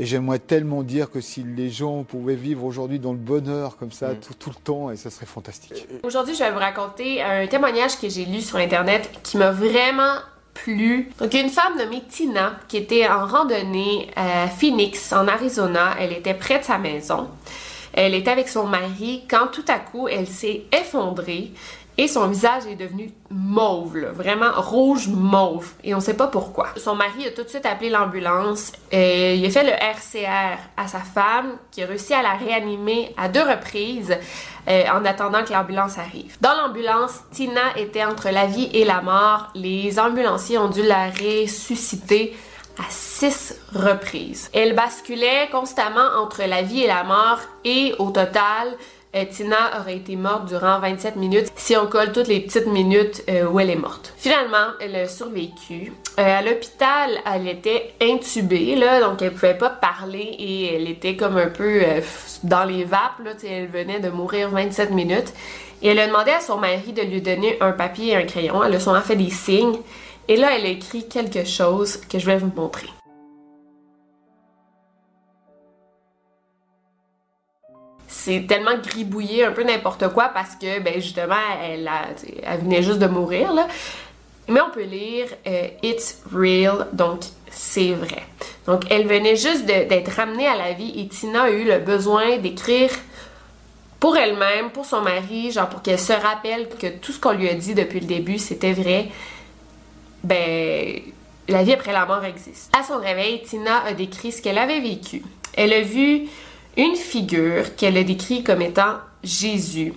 Et 0.00 0.06
j'aimerais 0.06 0.38
tellement 0.38 0.84
dire 0.84 1.10
que 1.10 1.20
si 1.20 1.42
les 1.42 1.70
gens 1.70 2.04
pouvaient 2.04 2.36
vivre 2.36 2.64
aujourd'hui 2.64 3.00
dans 3.00 3.10
le 3.10 3.18
bonheur 3.18 3.76
comme 3.76 3.90
ça 3.90 4.12
mm. 4.12 4.20
tout, 4.38 4.50
le 4.50 4.54
temps, 4.54 4.90
et 4.90 4.96
ça 4.96 5.10
serait 5.10 5.26
fantastique. 5.26 5.88
Aujourd'hui, 6.04 6.34
je 6.34 6.44
vais 6.44 6.52
vous 6.52 6.58
raconter 6.58 7.20
un 7.20 7.46
témoignage 7.48 7.98
que 7.98 8.08
j'ai 8.08 8.24
lu 8.24 8.40
sur 8.40 8.58
Internet 8.58 9.10
qui 9.24 9.36
m'a 9.36 9.50
vraiment 9.50 10.14
plu. 10.62 11.10
Donc, 11.18 11.34
une 11.34 11.48
femme 11.48 11.76
nommée 11.78 12.02
Tina 12.08 12.58
qui 12.68 12.76
était 12.76 13.08
en 13.08 13.26
randonnée 13.26 14.10
à 14.16 14.48
Phoenix, 14.48 15.12
en 15.12 15.28
Arizona. 15.28 15.94
Elle 15.98 16.12
était 16.12 16.34
près 16.34 16.58
de 16.58 16.64
sa 16.64 16.78
maison. 16.78 17.28
Elle 17.92 18.14
était 18.14 18.30
avec 18.30 18.48
son 18.48 18.66
mari 18.66 19.24
quand 19.28 19.48
tout 19.48 19.64
à 19.68 19.78
coup, 19.78 20.08
elle 20.08 20.26
s'est 20.26 20.64
effondrée 20.72 21.50
et 21.98 22.06
son 22.06 22.28
visage 22.28 22.64
est 22.66 22.76
devenu 22.76 23.10
mauve, 23.28 23.98
vraiment 24.14 24.52
rouge 24.56 25.08
mauve. 25.08 25.72
Et 25.82 25.96
on 25.96 26.00
sait 26.00 26.14
pas 26.14 26.28
pourquoi. 26.28 26.68
Son 26.76 26.94
mari 26.94 27.26
a 27.26 27.32
tout 27.32 27.42
de 27.42 27.48
suite 27.48 27.66
appelé 27.66 27.90
l'ambulance. 27.90 28.72
et 28.92 29.34
il 29.34 29.44
a 29.44 29.50
fait 29.50 29.64
le 29.64 29.72
RCR 29.72 30.58
à 30.76 30.86
sa 30.86 31.00
femme, 31.00 31.56
qui 31.72 31.82
a 31.82 31.86
réussi 31.86 32.14
à 32.14 32.22
la 32.22 32.34
réanimer 32.34 33.12
à 33.16 33.28
deux 33.28 33.42
reprises 33.42 34.16
euh, 34.68 34.84
en 34.92 35.04
attendant 35.04 35.42
que 35.44 35.52
l'ambulance 35.52 35.98
arrive. 35.98 36.36
Dans 36.40 36.54
l'ambulance, 36.54 37.20
Tina 37.32 37.76
était 37.76 38.04
entre 38.04 38.28
la 38.30 38.46
vie 38.46 38.70
et 38.72 38.84
la 38.84 39.02
mort. 39.02 39.48
Les 39.56 39.98
ambulanciers 39.98 40.58
ont 40.58 40.68
dû 40.68 40.84
la 40.84 41.10
ressusciter 41.10 42.36
à 42.78 42.84
six 42.90 43.56
reprises. 43.74 44.50
Elle 44.54 44.74
basculait 44.74 45.48
constamment 45.50 46.08
entre 46.22 46.44
la 46.44 46.62
vie 46.62 46.82
et 46.82 46.86
la 46.86 47.02
mort 47.02 47.40
et 47.64 47.94
au 47.98 48.10
total, 48.10 48.76
euh, 49.18 49.24
Tina 49.30 49.80
aurait 49.80 49.96
été 49.96 50.16
morte 50.16 50.46
durant 50.46 50.80
27 50.80 51.16
minutes 51.16 51.52
si 51.56 51.76
on 51.76 51.86
colle 51.86 52.12
toutes 52.12 52.28
les 52.28 52.40
petites 52.40 52.66
minutes 52.66 53.22
euh, 53.28 53.46
où 53.46 53.60
elle 53.60 53.70
est 53.70 53.76
morte. 53.76 54.14
Finalement, 54.16 54.72
elle 54.80 54.96
a 54.96 55.08
survécu. 55.08 55.92
Euh, 56.18 56.38
à 56.38 56.42
l'hôpital, 56.42 57.10
elle 57.26 57.48
était 57.48 57.94
intubée, 58.00 58.76
là, 58.76 59.00
donc 59.00 59.22
elle 59.22 59.32
pouvait 59.32 59.58
pas 59.58 59.70
parler 59.70 60.36
et 60.38 60.74
elle 60.74 60.88
était 60.88 61.16
comme 61.16 61.36
un 61.36 61.48
peu 61.48 61.82
dans 62.44 62.64
les 62.64 62.84
vapes, 62.84 63.18
là, 63.24 63.32
elle 63.44 63.68
venait 63.68 64.00
de 64.00 64.10
mourir 64.10 64.50
27 64.50 64.90
minutes. 64.90 65.32
Et 65.82 65.88
elle 65.88 65.98
a 66.00 66.06
demandé 66.06 66.30
à 66.32 66.40
son 66.40 66.58
mari 66.58 66.92
de 66.92 67.02
lui 67.02 67.20
donner 67.20 67.56
un 67.60 67.72
papier 67.72 68.12
et 68.12 68.16
un 68.16 68.24
crayon. 68.24 68.64
Elle 68.64 68.74
a 68.74 68.80
souvent 68.80 69.00
fait 69.00 69.16
des 69.16 69.30
signes. 69.30 69.78
Et 70.26 70.36
là, 70.36 70.50
elle 70.56 70.66
a 70.66 70.68
écrit 70.68 71.08
quelque 71.08 71.44
chose 71.44 71.96
que 71.96 72.18
je 72.18 72.26
vais 72.26 72.36
vous 72.36 72.52
montrer. 72.54 72.88
C'est 78.08 78.46
tellement 78.48 78.78
gribouillé, 78.78 79.44
un 79.44 79.52
peu 79.52 79.62
n'importe 79.62 80.08
quoi, 80.08 80.30
parce 80.32 80.56
que, 80.56 80.80
ben, 80.80 80.94
justement, 80.94 81.36
elle, 81.62 81.88
elle 82.42 82.60
venait 82.60 82.82
juste 82.82 82.98
de 82.98 83.06
mourir, 83.06 83.52
là. 83.52 83.68
Mais 84.48 84.60
on 84.62 84.70
peut 84.70 84.82
lire 84.82 85.26
euh, 85.46 85.68
It's 85.82 86.22
real, 86.32 86.88
donc 86.92 87.20
c'est 87.50 87.92
vrai. 87.92 88.22
Donc 88.66 88.82
elle 88.90 89.06
venait 89.06 89.36
juste 89.36 89.66
d'être 89.66 90.10
ramenée 90.12 90.46
à 90.46 90.56
la 90.56 90.72
vie 90.72 90.92
et 90.98 91.08
Tina 91.08 91.44
a 91.44 91.50
eu 91.50 91.64
le 91.64 91.78
besoin 91.78 92.38
d'écrire 92.38 92.90
pour 94.00 94.16
elle-même, 94.16 94.70
pour 94.70 94.86
son 94.86 95.02
mari, 95.02 95.50
genre 95.50 95.68
pour 95.68 95.82
qu'elle 95.82 95.98
se 95.98 96.12
rappelle 96.12 96.68
que 96.80 96.86
tout 96.86 97.12
ce 97.12 97.20
qu'on 97.20 97.32
lui 97.32 97.48
a 97.48 97.54
dit 97.54 97.74
depuis 97.74 98.00
le 98.00 98.06
début, 98.06 98.38
c'était 98.38 98.72
vrai. 98.72 99.08
Ben, 100.24 101.00
la 101.48 101.62
vie 101.62 101.72
après 101.72 101.92
la 101.92 102.06
mort 102.06 102.24
existe. 102.24 102.70
À 102.78 102.82
son 102.82 102.98
réveil, 102.98 103.42
Tina 103.42 103.82
a 103.84 103.92
décrit 103.92 104.32
ce 104.32 104.40
qu'elle 104.40 104.58
avait 104.58 104.80
vécu. 104.80 105.22
Elle 105.54 105.72
a 105.72 105.82
vu 105.82 106.26
une 106.78 106.96
figure 106.96 107.74
qu'elle 107.76 107.98
a 107.98 108.04
décrit 108.04 108.42
comme 108.42 108.62
étant 108.62 108.94
Jésus. 109.22 109.92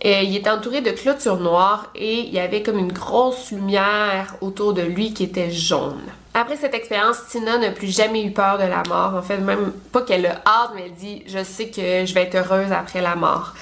Et 0.00 0.24
il 0.24 0.36
est 0.36 0.48
entouré 0.48 0.80
de 0.80 0.90
clôtures 0.90 1.38
noires 1.38 1.90
et 1.94 2.20
il 2.20 2.32
y 2.32 2.38
avait 2.38 2.62
comme 2.62 2.78
une 2.78 2.92
grosse 2.92 3.50
lumière 3.50 4.36
autour 4.40 4.72
de 4.72 4.82
lui 4.82 5.12
qui 5.12 5.24
était 5.24 5.50
jaune. 5.50 6.00
Après 6.34 6.56
cette 6.56 6.74
expérience, 6.74 7.26
Tina 7.28 7.58
n'a 7.58 7.70
plus 7.70 7.94
jamais 7.94 8.24
eu 8.24 8.30
peur 8.30 8.56
de 8.56 8.64
la 8.64 8.82
mort. 8.88 9.14
En 9.14 9.22
fait, 9.22 9.38
même 9.38 9.72
pas 9.92 10.02
qu'elle 10.02 10.26
a 10.26 10.40
hâte, 10.46 10.70
mais 10.74 10.84
elle 10.86 10.94
dit 10.94 11.22
Je 11.26 11.44
sais 11.44 11.68
que 11.68 12.06
je 12.06 12.14
vais 12.14 12.22
être 12.22 12.36
heureuse 12.36 12.72
après 12.72 13.02
la 13.02 13.16
mort. 13.16 13.52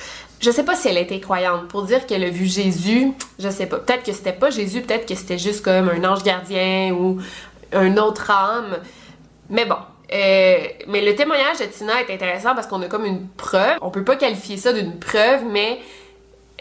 Je 0.40 0.50
sais 0.50 0.64
pas 0.64 0.76
si 0.76 0.88
elle 0.88 0.97
était 0.97 1.21
croyante. 1.21 1.69
Pour 1.69 1.83
dire 1.83 2.07
qu'elle 2.07 2.25
a 2.25 2.31
vu 2.31 2.47
Jésus, 2.47 3.12
je 3.38 3.50
sais 3.50 3.67
pas. 3.67 3.79
Peut-être 3.79 4.05
que 4.05 4.12
c'était 4.12 4.33
pas 4.33 4.50
Jésus, 4.50 4.83
peut-être 4.83 5.07
que 5.07 5.14
c'était 5.14 5.37
juste 5.37 5.62
comme 5.62 5.90
un 5.90 6.05
ange 6.05 6.23
gardien 6.23 6.95
ou 6.95 7.21
un 7.73 7.97
autre 7.97 8.31
âme. 8.31 8.79
Mais 9.50 9.67
bon. 9.67 9.76
Euh, 10.12 10.59
mais 10.88 11.02
le 11.02 11.14
témoignage 11.14 11.59
de 11.59 11.64
Tina 11.67 12.00
est 12.00 12.12
intéressant 12.12 12.55
parce 12.55 12.67
qu'on 12.67 12.83
a 12.83 12.87
comme 12.87 13.05
une 13.05 13.29
preuve. 13.29 13.79
On 13.81 13.90
peut 13.90 14.05
pas 14.05 14.17
qualifier 14.17 14.57
ça 14.57 14.73
d'une 14.73 14.99
preuve, 14.99 15.45
mais 15.50 15.79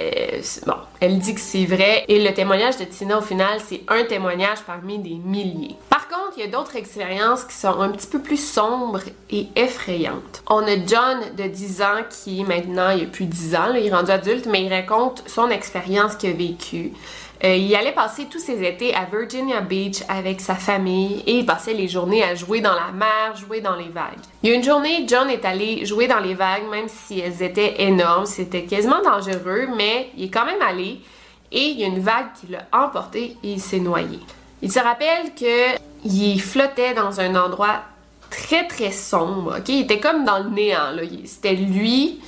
euh, 0.01 0.41
bon, 0.65 0.75
elle 1.01 1.19
dit 1.19 1.33
que 1.33 1.41
c'est 1.41 1.65
vrai 1.65 2.05
et 2.07 2.23
le 2.23 2.33
témoignage 2.33 2.77
de 2.77 2.85
Tina 2.85 3.17
au 3.17 3.21
final, 3.21 3.59
c'est 3.65 3.81
un 3.87 4.03
témoignage 4.05 4.59
parmi 4.65 4.99
des 4.99 5.15
milliers. 5.15 5.75
Par 5.89 6.07
contre, 6.07 6.37
il 6.37 6.45
y 6.45 6.47
a 6.47 6.49
d'autres 6.49 6.75
expériences 6.75 7.43
qui 7.43 7.55
sont 7.55 7.79
un 7.81 7.89
petit 7.89 8.07
peu 8.07 8.19
plus 8.19 8.41
sombres 8.41 9.01
et 9.29 9.47
effrayantes. 9.55 10.43
On 10.47 10.61
a 10.61 10.75
John 10.85 11.35
de 11.35 11.43
10 11.43 11.81
ans 11.81 12.03
qui 12.09 12.43
maintenant, 12.43 12.91
il 12.91 13.03
a 13.03 13.07
plus 13.07 13.25
10 13.25 13.55
ans, 13.55 13.73
il 13.75 13.87
est 13.87 13.93
rendu 13.93 14.11
adulte, 14.11 14.45
mais 14.45 14.63
il 14.63 14.73
raconte 14.73 15.23
son 15.27 15.49
expérience 15.49 16.15
qu'il 16.15 16.29
a 16.29 16.33
vécue. 16.33 16.93
Euh, 17.43 17.55
il 17.55 17.73
allait 17.73 17.93
passer 17.93 18.25
tous 18.25 18.39
ses 18.39 18.61
étés 18.67 18.93
à 18.93 19.05
Virginia 19.05 19.61
Beach 19.61 20.03
avec 20.09 20.41
sa 20.41 20.55
famille 20.55 21.23
et 21.25 21.39
il 21.39 21.45
passait 21.45 21.73
les 21.73 21.87
journées 21.87 22.21
à 22.21 22.35
jouer 22.35 22.59
dans 22.59 22.73
la 22.73 22.91
mer, 22.91 23.35
jouer 23.35 23.61
dans 23.61 23.77
les 23.77 23.87
vagues. 23.87 24.19
Il 24.43 24.49
y 24.49 24.53
a 24.53 24.55
une 24.55 24.63
journée, 24.63 25.05
John 25.07 25.29
est 25.29 25.45
allé 25.45 25.85
jouer 25.85 26.07
dans 26.07 26.19
les 26.19 26.33
vagues, 26.33 26.69
même 26.69 26.89
si 26.89 27.19
elles 27.19 27.41
étaient 27.41 27.81
énormes, 27.81 28.25
c'était 28.25 28.63
quasiment 28.63 29.01
dangereux, 29.01 29.67
mais 29.77 30.09
il 30.17 30.25
est 30.25 30.29
quand 30.29 30.45
même 30.45 30.61
allé 30.61 30.99
et 31.51 31.63
il 31.63 31.79
y 31.79 31.83
a 31.85 31.87
une 31.87 32.01
vague 32.01 32.27
qui 32.39 32.47
l'a 32.51 32.67
emporté 32.73 33.37
et 33.41 33.53
il 33.53 33.61
s'est 33.61 33.79
noyé. 33.79 34.19
Il 34.61 34.71
se 34.71 34.79
rappelle 34.79 35.33
que 35.39 35.77
il 36.03 36.41
flottait 36.41 36.93
dans 36.93 37.21
un 37.21 37.35
endroit 37.35 37.83
très 38.29 38.67
très 38.67 38.91
sombre, 38.91 39.57
ok? 39.59 39.69
Il 39.69 39.81
était 39.81 39.99
comme 39.99 40.25
dans 40.25 40.39
le 40.39 40.49
néant, 40.49 40.91
là. 40.91 41.03
C'était 41.25 41.53
lui 41.53 42.19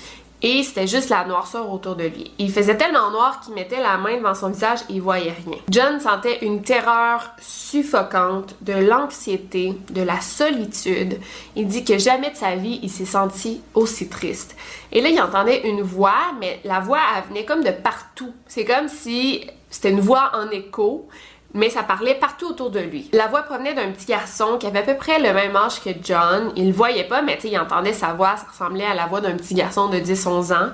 et 0.42 0.64
c'était 0.64 0.88
juste 0.88 1.10
la 1.10 1.26
noirceur 1.26 1.72
autour 1.72 1.96
de 1.96 2.06
lui. 2.06 2.32
Il 2.40 2.52
faisait 2.52 2.78
tellement 2.78 3.12
noir 3.12 3.40
qu'il 3.42 3.54
mettait 3.54 3.82
la 3.82 3.98
main 3.98 4.18
devant 4.18 4.34
son 4.34 4.50
visage 4.50 4.80
et 4.90 4.94
il 4.94 5.02
voyait 5.02 5.36
rien. 5.46 5.58
John 5.70 6.00
sentait 6.00 6.44
une 6.44 6.64
terreur 6.64 7.32
suffocante, 7.40 8.56
de 8.62 8.74
l'anxiété, 8.74 9.78
de 9.92 10.02
la 10.02 10.20
solitude. 10.20 11.20
Il 11.56 11.68
dit 11.68 11.84
que 11.84 11.98
jamais 11.98 12.32
de 12.32 12.36
sa 12.36 12.56
vie 12.56 12.80
il 12.82 12.90
s'est 12.90 13.06
senti 13.06 13.62
aussi 13.74 14.10
triste. 14.10 14.56
Et 14.92 15.02
là, 15.02 15.10
il 15.10 15.22
entendait 15.22 15.68
une 15.68 15.82
voix, 15.82 16.34
mais 16.40 16.60
la 16.64 16.80
voix 16.80 17.00
elle 17.16 17.24
venait 17.30 17.46
comme 17.46 17.64
de 17.64 17.72
partout. 17.72 18.34
C'est 18.48 18.66
comme 18.66 18.88
si 18.88 19.48
c'était 19.70 19.92
une 19.92 20.02
voix 20.02 20.32
en 20.34 20.50
écho 20.50 21.08
mais 21.54 21.70
ça 21.70 21.84
parlait 21.84 22.16
partout 22.16 22.48
autour 22.48 22.70
de 22.70 22.80
lui. 22.80 23.10
La 23.14 23.28
voix 23.28 23.44
provenait 23.44 23.74
d'un 23.74 23.92
petit 23.92 24.06
garçon 24.06 24.58
qui 24.60 24.68
avait 24.68 24.80
à 24.80 24.84
peu 24.84 24.96
près 24.96 25.20
le 25.20 25.34
même 25.34 25.56
âge 25.56 25.82
que 25.82 25.90
John. 26.04 26.52
Il 26.56 26.68
le 26.68 26.74
voyait 26.74 27.04
pas, 27.04 27.22
mais 27.22 27.38
il 27.44 27.60
entendait 27.60 27.94
sa 27.94 28.14
voix, 28.14 28.36
ça 28.38 28.48
ressemblait 28.50 28.86
à 28.86 28.94
la 28.94 29.08
voix 29.08 29.22
d'un 29.22 29.36
petit 29.36 29.54
garçon 29.54 29.90
de 29.90 29.98
10-11 29.98 30.54
ans. 30.54 30.70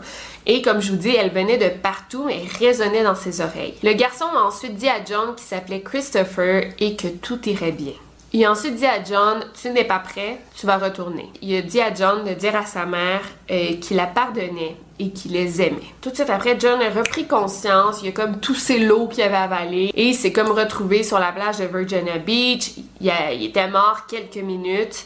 Et 0.46 0.62
comme 0.62 0.82
je 0.82 0.92
vous 0.92 0.98
dis, 0.98 1.16
elle 1.16 1.32
venait 1.32 1.58
de 1.58 1.70
partout 1.70 2.30
et 2.30 2.48
résonnait 2.60 3.04
dans 3.04 3.16
ses 3.16 3.42
oreilles. 3.42 3.76
Le 3.84 3.94
garçon 3.94 4.26
a 4.26 4.44
ensuite 4.44 4.76
dit 4.76 4.90
à 4.90 5.04
John 5.06 5.36
qu'il 5.36 5.46
s'appelait 5.46 5.82
Christopher 5.82 6.72
et 6.80 6.96
que 6.96 7.08
tout 7.08 7.48
irait 7.50 7.72
bien. 7.72 7.94
Il 8.34 8.44
a 8.44 8.52
ensuite 8.52 8.76
dit 8.76 8.86
à 8.86 9.02
John, 9.04 9.46
tu 9.60 9.70
n'es 9.70 9.86
pas 9.86 10.00
prêt, 10.00 10.40
tu 10.56 10.66
vas 10.66 10.78
retourner. 10.78 11.30
Il 11.42 11.56
a 11.56 11.62
dit 11.62 11.80
à 11.80 11.94
John 11.94 12.26
de 12.26 12.34
dire 12.34 12.56
à 12.58 12.66
sa 12.66 12.86
mère 12.86 13.22
euh, 13.50 13.76
qu'il 13.80 13.96
la 13.96 14.06
pardonnait 14.06 14.76
et 15.00 15.12
qu'il 15.12 15.32
les 15.32 15.62
aimait. 15.62 15.94
Tout 16.02 16.10
de 16.10 16.16
suite 16.16 16.30
après, 16.30 16.60
John 16.60 16.82
a 16.82 16.90
repris 16.90 17.26
conscience, 17.26 18.02
il 18.04 18.10
a 18.10 18.12
comme 18.12 18.40
toussé 18.40 18.80
l'eau 18.80 19.08
qu'il 19.08 19.24
avait 19.24 19.38
avalé 19.38 19.92
et 19.94 20.08
il 20.08 20.14
s'est 20.14 20.34
comme 20.34 20.52
retrouvé 20.52 21.04
sur 21.04 21.20
la 21.20 21.32
plage 21.32 21.60
de 21.60 21.66
Virginia 21.66 22.18
Beach. 22.18 22.72
Il, 23.00 23.12
il, 23.34 23.46
était 23.46 23.70
mort 23.70 24.08
quelques 24.10 24.44
minutes 24.44 25.06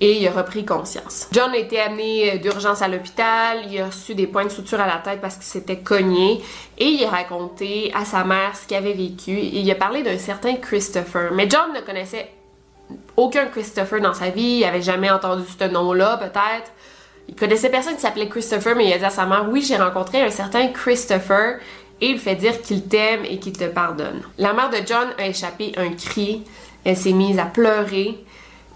et 0.00 0.18
il 0.18 0.26
a 0.26 0.32
repris 0.32 0.64
conscience. 0.64 1.28
John 1.32 1.50
a 1.50 1.58
été 1.58 1.78
amené 1.78 2.32
euh, 2.32 2.38
d'urgence 2.38 2.80
à 2.80 2.88
l'hôpital, 2.88 3.64
il 3.70 3.78
a 3.82 3.86
reçu 3.86 4.14
des 4.14 4.26
points 4.26 4.46
de 4.46 4.50
suture 4.50 4.80
à 4.80 4.86
la 4.86 4.96
tête 4.96 5.20
parce 5.20 5.34
qu'il 5.34 5.44
s'était 5.44 5.80
cogné 5.80 6.40
et 6.78 6.86
il 6.86 7.04
a 7.04 7.10
raconté 7.10 7.92
à 7.94 8.06
sa 8.06 8.24
mère 8.24 8.56
ce 8.56 8.66
qu'il 8.66 8.78
avait 8.78 8.94
vécu. 8.94 9.38
il 9.38 9.70
a 9.70 9.74
parlé 9.74 10.02
d'un 10.02 10.16
certain 10.16 10.54
Christopher, 10.54 11.32
mais 11.32 11.50
John 11.50 11.74
ne 11.74 11.80
connaissait 11.80 12.30
aucun 13.16 13.46
Christopher 13.46 14.00
dans 14.00 14.14
sa 14.14 14.30
vie, 14.30 14.58
il 14.58 14.64
avait 14.64 14.82
jamais 14.82 15.10
entendu 15.10 15.44
ce 15.46 15.64
nom-là 15.64 16.16
peut-être. 16.16 16.72
Il 17.28 17.34
connaissait 17.34 17.70
personne 17.70 17.94
qui 17.94 18.00
s'appelait 18.00 18.28
Christopher, 18.28 18.74
mais 18.76 18.88
il 18.88 18.92
a 18.92 18.98
dit 18.98 19.04
à 19.04 19.10
sa 19.10 19.26
mère, 19.26 19.46
oui, 19.50 19.62
j'ai 19.62 19.76
rencontré 19.76 20.22
un 20.22 20.30
certain 20.30 20.68
Christopher 20.68 21.58
et 22.00 22.08
il 22.08 22.18
fait 22.18 22.34
dire 22.34 22.60
qu'il 22.60 22.84
t'aime 22.84 23.24
et 23.24 23.38
qu'il 23.38 23.52
te 23.52 23.64
pardonne. 23.64 24.22
La 24.38 24.52
mère 24.52 24.70
de 24.70 24.78
John 24.86 25.08
a 25.18 25.26
échappé 25.26 25.72
un 25.76 25.90
cri, 25.90 26.42
elle 26.84 26.96
s'est 26.96 27.12
mise 27.12 27.38
à 27.38 27.44
pleurer, 27.44 28.18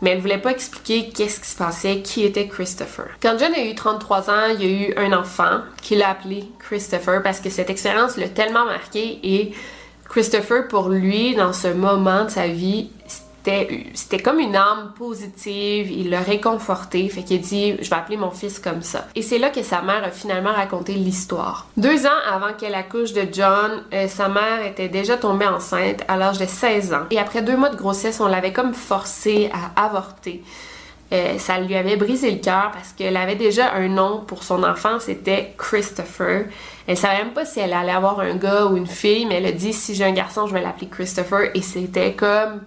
mais 0.00 0.10
elle 0.10 0.20
voulait 0.20 0.38
pas 0.38 0.52
expliquer 0.52 1.08
qu'est-ce 1.08 1.40
qui 1.40 1.48
se 1.48 1.56
passait, 1.56 2.00
qui 2.02 2.24
était 2.24 2.46
Christopher. 2.46 3.06
Quand 3.20 3.36
John 3.38 3.52
a 3.52 3.64
eu 3.64 3.74
33 3.74 4.30
ans, 4.30 4.54
il 4.58 4.64
y 4.64 4.66
a 4.66 4.88
eu 4.88 4.94
un 4.96 5.12
enfant 5.12 5.60
qu'il 5.82 6.02
a 6.02 6.10
appelé 6.10 6.44
Christopher 6.60 7.22
parce 7.22 7.40
que 7.40 7.50
cette 7.50 7.70
expérience 7.70 8.16
l'a 8.16 8.28
tellement 8.28 8.64
marqué 8.64 9.18
et 9.22 9.52
Christopher, 10.08 10.68
pour 10.68 10.88
lui, 10.88 11.34
dans 11.34 11.52
ce 11.52 11.68
moment 11.68 12.24
de 12.24 12.30
sa 12.30 12.46
vie, 12.46 12.90
c'était 13.94 14.18
comme 14.18 14.40
une 14.40 14.56
âme 14.56 14.92
positive, 14.96 15.90
il 15.90 16.10
l'a 16.10 16.20
réconforté, 16.20 17.08
fait 17.08 17.22
qu'il 17.22 17.40
dit 17.40 17.76
je 17.80 17.88
vais 17.88 17.96
appeler 17.96 18.16
mon 18.16 18.30
fils 18.30 18.58
comme 18.58 18.82
ça. 18.82 19.06
Et 19.14 19.22
c'est 19.22 19.38
là 19.38 19.50
que 19.50 19.62
sa 19.62 19.82
mère 19.82 20.02
a 20.04 20.10
finalement 20.10 20.52
raconté 20.52 20.94
l'histoire. 20.94 21.66
Deux 21.76 22.06
ans 22.06 22.20
avant 22.28 22.54
qu'elle 22.54 22.74
accouche 22.74 23.12
de 23.12 23.26
John, 23.30 23.84
euh, 23.92 24.08
sa 24.08 24.28
mère 24.28 24.64
était 24.66 24.88
déjà 24.88 25.16
tombée 25.16 25.46
enceinte 25.46 26.02
à 26.08 26.16
l'âge 26.16 26.38
de 26.38 26.46
16 26.46 26.92
ans. 26.92 27.04
Et 27.10 27.18
après 27.18 27.42
deux 27.42 27.56
mois 27.56 27.70
de 27.70 27.76
grossesse, 27.76 28.20
on 28.20 28.26
l'avait 28.26 28.52
comme 28.52 28.74
forcée 28.74 29.50
à 29.52 29.84
avorter. 29.84 30.42
Euh, 31.12 31.38
ça 31.38 31.60
lui 31.60 31.76
avait 31.76 31.96
brisé 31.96 32.32
le 32.32 32.38
cœur 32.38 32.72
parce 32.72 32.92
qu'elle 32.92 33.16
avait 33.16 33.36
déjà 33.36 33.72
un 33.74 33.86
nom 33.86 34.24
pour 34.26 34.42
son 34.42 34.64
enfant, 34.64 34.98
c'était 34.98 35.54
Christopher. 35.56 36.46
Elle 36.88 36.96
savait 36.96 37.18
même 37.18 37.32
pas 37.32 37.44
si 37.44 37.60
elle 37.60 37.72
allait 37.72 37.92
avoir 37.92 38.18
un 38.18 38.34
gars 38.34 38.66
ou 38.66 38.76
une 38.76 38.88
fille, 38.88 39.24
mais 39.24 39.36
elle 39.36 39.46
a 39.46 39.52
dit 39.52 39.72
si 39.72 39.94
j'ai 39.94 40.04
un 40.04 40.12
garçon, 40.12 40.48
je 40.48 40.54
vais 40.54 40.62
l'appeler 40.62 40.88
Christopher. 40.88 41.50
Et 41.54 41.62
c'était 41.62 42.12
comme 42.14 42.60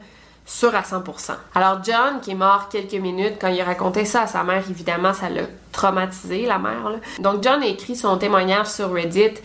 sûr 0.50 0.74
à 0.75 0.82
100%. 0.82 1.34
Alors 1.53 1.84
John, 1.84 2.20
qui 2.22 2.32
est 2.32 2.36
mort 2.36 2.70
quelques 2.70 2.94
minutes, 2.94 3.36
quand 3.39 3.50
il 3.50 3.62
a 3.62 3.65
raconté 3.65 4.03
ça 4.03 4.24
à 4.24 4.27
sa 4.27 4.44
mère, 4.44 4.63
évidemment, 4.68 5.13
ça 5.13 5.29
l'a 5.29 5.44
traumatisé, 5.72 6.48
la 6.48 6.58
mère. 6.58 7.00
Donc 7.20 7.44
John 7.44 7.62
a 7.62 7.68
écrit 7.68 7.96
son 7.96 8.18
témoignage 8.18 8.68
sur 8.68 8.91
Reddit 8.91 9.36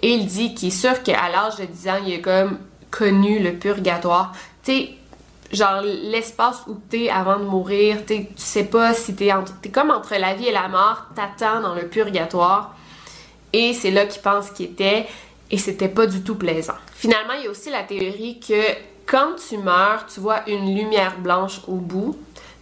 et 0.00 0.10
il 0.10 0.26
dit 0.26 0.54
qu'il 0.54 0.68
est 0.68 0.70
sûr 0.70 1.02
qu'à 1.02 1.28
l'âge 1.28 1.56
de 1.56 1.66
10 1.66 1.88
ans, 1.88 1.98
il 2.06 2.14
a 2.14 2.18
comme 2.18 2.58
connu 2.90 3.40
le 3.40 3.52
purgatoire. 3.52 4.32
Tu 4.64 4.72
sais, 4.72 4.90
genre 5.52 5.82
l'espace 5.82 6.62
où 6.66 6.80
t'es 6.88 7.10
avant 7.10 7.38
de 7.38 7.44
mourir, 7.44 7.98
tu 8.06 8.26
sais 8.36 8.64
pas 8.64 8.94
si 8.94 9.14
t'es 9.14 9.30
t'es 9.60 9.68
comme 9.68 9.90
entre 9.90 10.14
la 10.14 10.32
vie 10.32 10.46
et 10.46 10.52
la 10.52 10.68
mort, 10.68 11.04
t'attends 11.14 11.60
dans 11.60 11.74
le 11.74 11.88
purgatoire. 11.88 12.74
Et 13.52 13.74
c'est 13.74 13.90
là 13.90 14.06
qu'il 14.06 14.22
pense 14.22 14.50
qu'il 14.50 14.66
était 14.66 15.06
et 15.50 15.58
c'était 15.58 15.88
pas 15.88 16.06
du 16.06 16.22
tout 16.22 16.36
plaisant. 16.36 16.74
Finalement, 16.94 17.34
il 17.38 17.44
y 17.44 17.46
a 17.48 17.50
aussi 17.50 17.70
la 17.70 17.82
théorie 17.82 18.40
que 18.40 18.93
quand 19.06 19.34
tu 19.48 19.58
meurs, 19.58 20.06
tu 20.06 20.20
vois 20.20 20.48
une 20.48 20.74
lumière 20.74 21.18
blanche 21.18 21.60
au 21.68 21.74
bout 21.74 22.16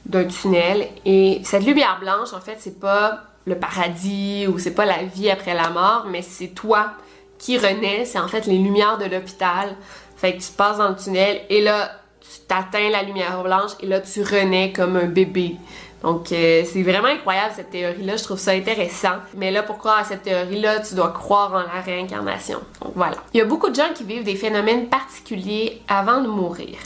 d'un 0.05 0.25
tunnel 0.25 0.89
et 1.05 1.41
cette 1.45 1.65
lumière 1.65 1.99
blanche, 2.01 2.33
en 2.33 2.41
fait, 2.41 2.57
c'est 2.59 2.81
pas 2.81 3.21
le 3.45 3.57
paradis 3.57 4.47
ou 4.47 4.59
c'est 4.59 4.75
pas 4.75 4.85
la 4.85 5.05
vie 5.05 5.31
après 5.31 5.55
la 5.55 5.71
mort, 5.71 6.07
mais 6.11 6.23
c'est 6.23 6.49
toi 6.49 6.93
qui 7.39 7.59
renais, 7.59 8.05
c'est 8.05 8.19
en 8.19 8.29
fait 8.29 8.47
les 8.47 8.59
lumières 8.59 8.99
de 8.99 9.05
l'hôpital. 9.05 9.75
Fait 10.17 10.37
que 10.37 10.43
tu 10.43 10.53
passes 10.53 10.79
dans 10.79 10.91
le 10.91 10.97
tunnel 10.97 11.41
et 11.51 11.61
là, 11.61 11.91
tu 12.21 12.41
t'atteins 12.47 12.91
la 12.91 13.03
lumière 13.03 13.43
blanche 13.43 13.73
et 13.81 13.87
là, 13.87 14.01
tu 14.01 14.23
renais 14.23 14.73
comme 14.73 14.97
un 14.97 15.07
bébé. 15.07 15.57
Donc, 16.03 16.33
euh, 16.33 16.65
c'est 16.71 16.83
vraiment 16.83 17.09
incroyable 17.09 17.53
cette 17.55 17.71
théorie-là. 17.71 18.17
Je 18.17 18.25
trouve 18.25 18.39
ça 18.39 18.53
intéressant. 18.53 19.17
Mais 19.37 19.51
là, 19.51 19.63
pour 19.63 19.79
croire 19.79 19.99
à 19.99 20.05
cette 20.05 20.23
théorie-là, 20.23 20.81
tu 20.81 20.95
dois 20.95 21.11
croire 21.11 21.53
en 21.53 21.61
la 21.61 21.81
réincarnation. 21.85 22.59
Donc, 22.81 22.93
voilà. 22.97 23.17
Il 23.33 23.39
y 23.39 23.41
a 23.41 23.45
beaucoup 23.45 23.71
de 23.71 23.75
gens 23.75 23.93
qui 23.95 24.05
vivent 24.05 24.25
des 24.25 24.37
phénomènes 24.37 24.89
particuliers 24.89 25.81
avant 25.89 26.21
de 26.21 26.29
mourir. 26.29 26.79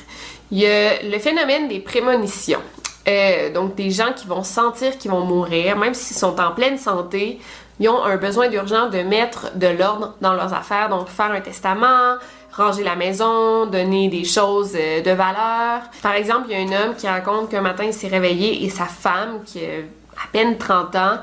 Il 0.50 0.58
y 0.58 0.66
a 0.66 1.02
le 1.02 1.18
phénomène 1.18 1.68
des 1.68 1.80
prémonitions. 1.80 2.60
Euh, 3.08 3.52
donc, 3.52 3.74
des 3.74 3.90
gens 3.90 4.12
qui 4.14 4.26
vont 4.26 4.42
sentir 4.42 4.98
qu'ils 4.98 5.10
vont 5.10 5.24
mourir, 5.24 5.76
même 5.76 5.94
s'ils 5.94 6.16
sont 6.16 6.38
en 6.40 6.50
pleine 6.52 6.76
santé, 6.76 7.40
ils 7.78 7.88
ont 7.88 8.02
un 8.02 8.16
besoin 8.16 8.48
d'urgence 8.48 8.90
de 8.90 9.02
mettre 9.02 9.56
de 9.56 9.68
l'ordre 9.68 10.14
dans 10.20 10.34
leurs 10.34 10.52
affaires, 10.54 10.88
donc 10.88 11.08
faire 11.08 11.30
un 11.30 11.40
testament, 11.40 12.16
ranger 12.56 12.82
la 12.82 12.96
maison, 12.96 13.66
donner 13.66 14.08
des 14.08 14.24
choses 14.24 14.72
euh, 14.74 15.02
de 15.02 15.10
valeur. 15.10 15.82
Par 16.02 16.14
exemple, 16.14 16.46
il 16.48 16.52
y 16.52 16.54
a 16.54 16.78
un 16.78 16.88
homme 16.88 16.96
qui 16.96 17.06
raconte 17.06 17.50
qu'un 17.50 17.60
matin 17.60 17.84
il 17.84 17.92
s'est 17.92 18.08
réveillé 18.08 18.64
et 18.64 18.68
sa 18.68 18.86
femme, 18.86 19.42
qui 19.44 19.60
a 19.60 19.80
à 20.16 20.28
peine 20.32 20.56
30 20.56 20.96
ans, 20.96 21.18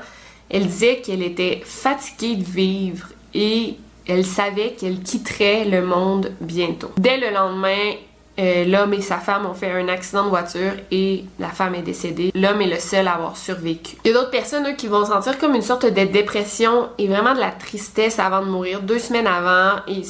elle 0.50 0.66
disait 0.66 1.00
qu'elle 1.00 1.22
était 1.22 1.62
fatiguée 1.64 2.36
de 2.36 2.44
vivre 2.44 3.08
et 3.34 3.76
elle 4.06 4.24
savait 4.24 4.72
qu'elle 4.78 5.00
quitterait 5.00 5.64
le 5.64 5.82
monde 5.82 6.32
bientôt. 6.40 6.90
Dès 6.96 7.16
le 7.16 7.30
lendemain, 7.30 7.94
euh, 8.38 8.64
l'homme 8.64 8.94
et 8.94 9.00
sa 9.00 9.18
femme 9.18 9.46
ont 9.46 9.54
fait 9.54 9.70
un 9.70 9.88
accident 9.88 10.24
de 10.24 10.28
voiture 10.28 10.72
et 10.90 11.24
la 11.38 11.48
femme 11.48 11.74
est 11.74 11.82
décédée. 11.82 12.32
L'homme 12.34 12.60
est 12.60 12.68
le 12.68 12.78
seul 12.78 13.06
à 13.06 13.12
avoir 13.14 13.36
survécu. 13.36 13.96
Il 14.04 14.08
y 14.08 14.10
a 14.10 14.14
d'autres 14.14 14.30
personnes 14.30 14.66
eux, 14.68 14.74
qui 14.74 14.88
vont 14.88 15.04
sentir 15.04 15.38
comme 15.38 15.54
une 15.54 15.62
sorte 15.62 15.86
de 15.86 16.04
dépression 16.04 16.88
et 16.98 17.06
vraiment 17.06 17.34
de 17.34 17.40
la 17.40 17.50
tristesse 17.50 18.18
avant 18.18 18.40
de 18.40 18.50
mourir, 18.50 18.82
deux 18.82 18.98
semaines 18.98 19.26
avant, 19.26 19.80
et 19.86 20.02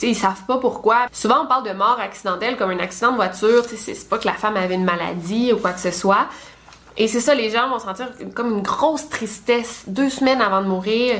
sais, 0.00 0.08
ils 0.08 0.14
savent 0.14 0.44
pas 0.46 0.58
pourquoi. 0.58 1.06
Souvent, 1.12 1.44
on 1.44 1.46
parle 1.46 1.66
de 1.66 1.72
mort 1.72 1.98
accidentelle 2.00 2.56
comme 2.56 2.70
un 2.70 2.78
accident 2.78 3.12
de 3.12 3.16
voiture. 3.16 3.64
C'est 3.64 4.08
pas 4.08 4.18
que 4.18 4.26
la 4.26 4.34
femme 4.34 4.56
avait 4.56 4.74
une 4.74 4.84
maladie 4.84 5.52
ou 5.52 5.58
quoi 5.58 5.72
que 5.72 5.80
ce 5.80 5.90
soit. 5.90 6.28
Et 6.96 7.06
c'est 7.06 7.20
ça, 7.20 7.34
les 7.34 7.50
gens 7.50 7.68
vont 7.68 7.78
sentir 7.78 8.08
comme 8.34 8.50
une 8.50 8.62
grosse 8.62 9.08
tristesse 9.08 9.84
deux 9.86 10.10
semaines 10.10 10.40
avant 10.40 10.62
de 10.62 10.66
mourir. 10.66 11.16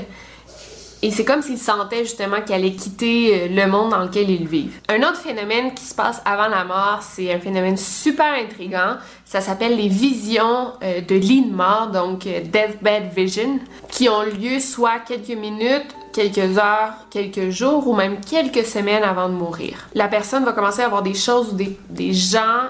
Et 1.00 1.12
c'est 1.12 1.25
comme 1.25 1.42
s'ils 1.42 1.58
sentaient 1.58 2.04
justement 2.04 2.40
qu'ils 2.42 2.56
allaient 2.56 2.73
quitter 2.73 3.42
euh, 3.42 3.49
le 3.49 3.70
monde 3.70 3.90
dans 3.90 4.02
lequel 4.02 4.28
ils 4.28 4.49
vivent. 4.49 4.80
Un 4.88 4.99
autre 5.02 5.18
phénomène 5.18 5.73
qui 5.73 5.85
se 5.85 5.94
passe 5.94 6.20
avant 6.25 6.49
la 6.49 6.64
mort, 6.64 6.99
c'est 7.02 7.32
un 7.32 7.38
phénomène 7.38 7.76
super 7.76 8.32
intrigant. 8.32 8.97
Ça 9.25 9.40
s'appelle 9.40 9.76
les 9.76 9.87
visions 9.87 10.73
euh, 10.82 11.00
de 11.00 11.14
lit 11.14 11.42
de 11.42 11.54
mort, 11.54 11.90
donc 11.92 12.26
euh, 12.26 12.40
deathbed 12.40 13.12
vision, 13.14 13.61
qui 13.88 14.08
ont 14.08 14.23
lieu 14.23 14.58
soit 14.58 14.99
quelques 15.06 15.38
minutes, 15.38 15.94
quelques 16.12 16.59
heures, 16.59 16.95
quelques 17.11 17.50
jours 17.50 17.87
ou 17.87 17.95
même 17.95 18.21
quelques 18.21 18.65
semaines 18.65 19.03
avant 19.03 19.29
de 19.29 19.35
mourir. 19.35 19.88
La 19.95 20.09
personne 20.09 20.45
va 20.45 20.53
commencer 20.53 20.83
à 20.83 20.87
avoir 20.87 21.03
des 21.03 21.15
choses 21.15 21.53
ou 21.53 21.57
des, 21.57 21.79
des 21.91 22.12
gens 22.12 22.69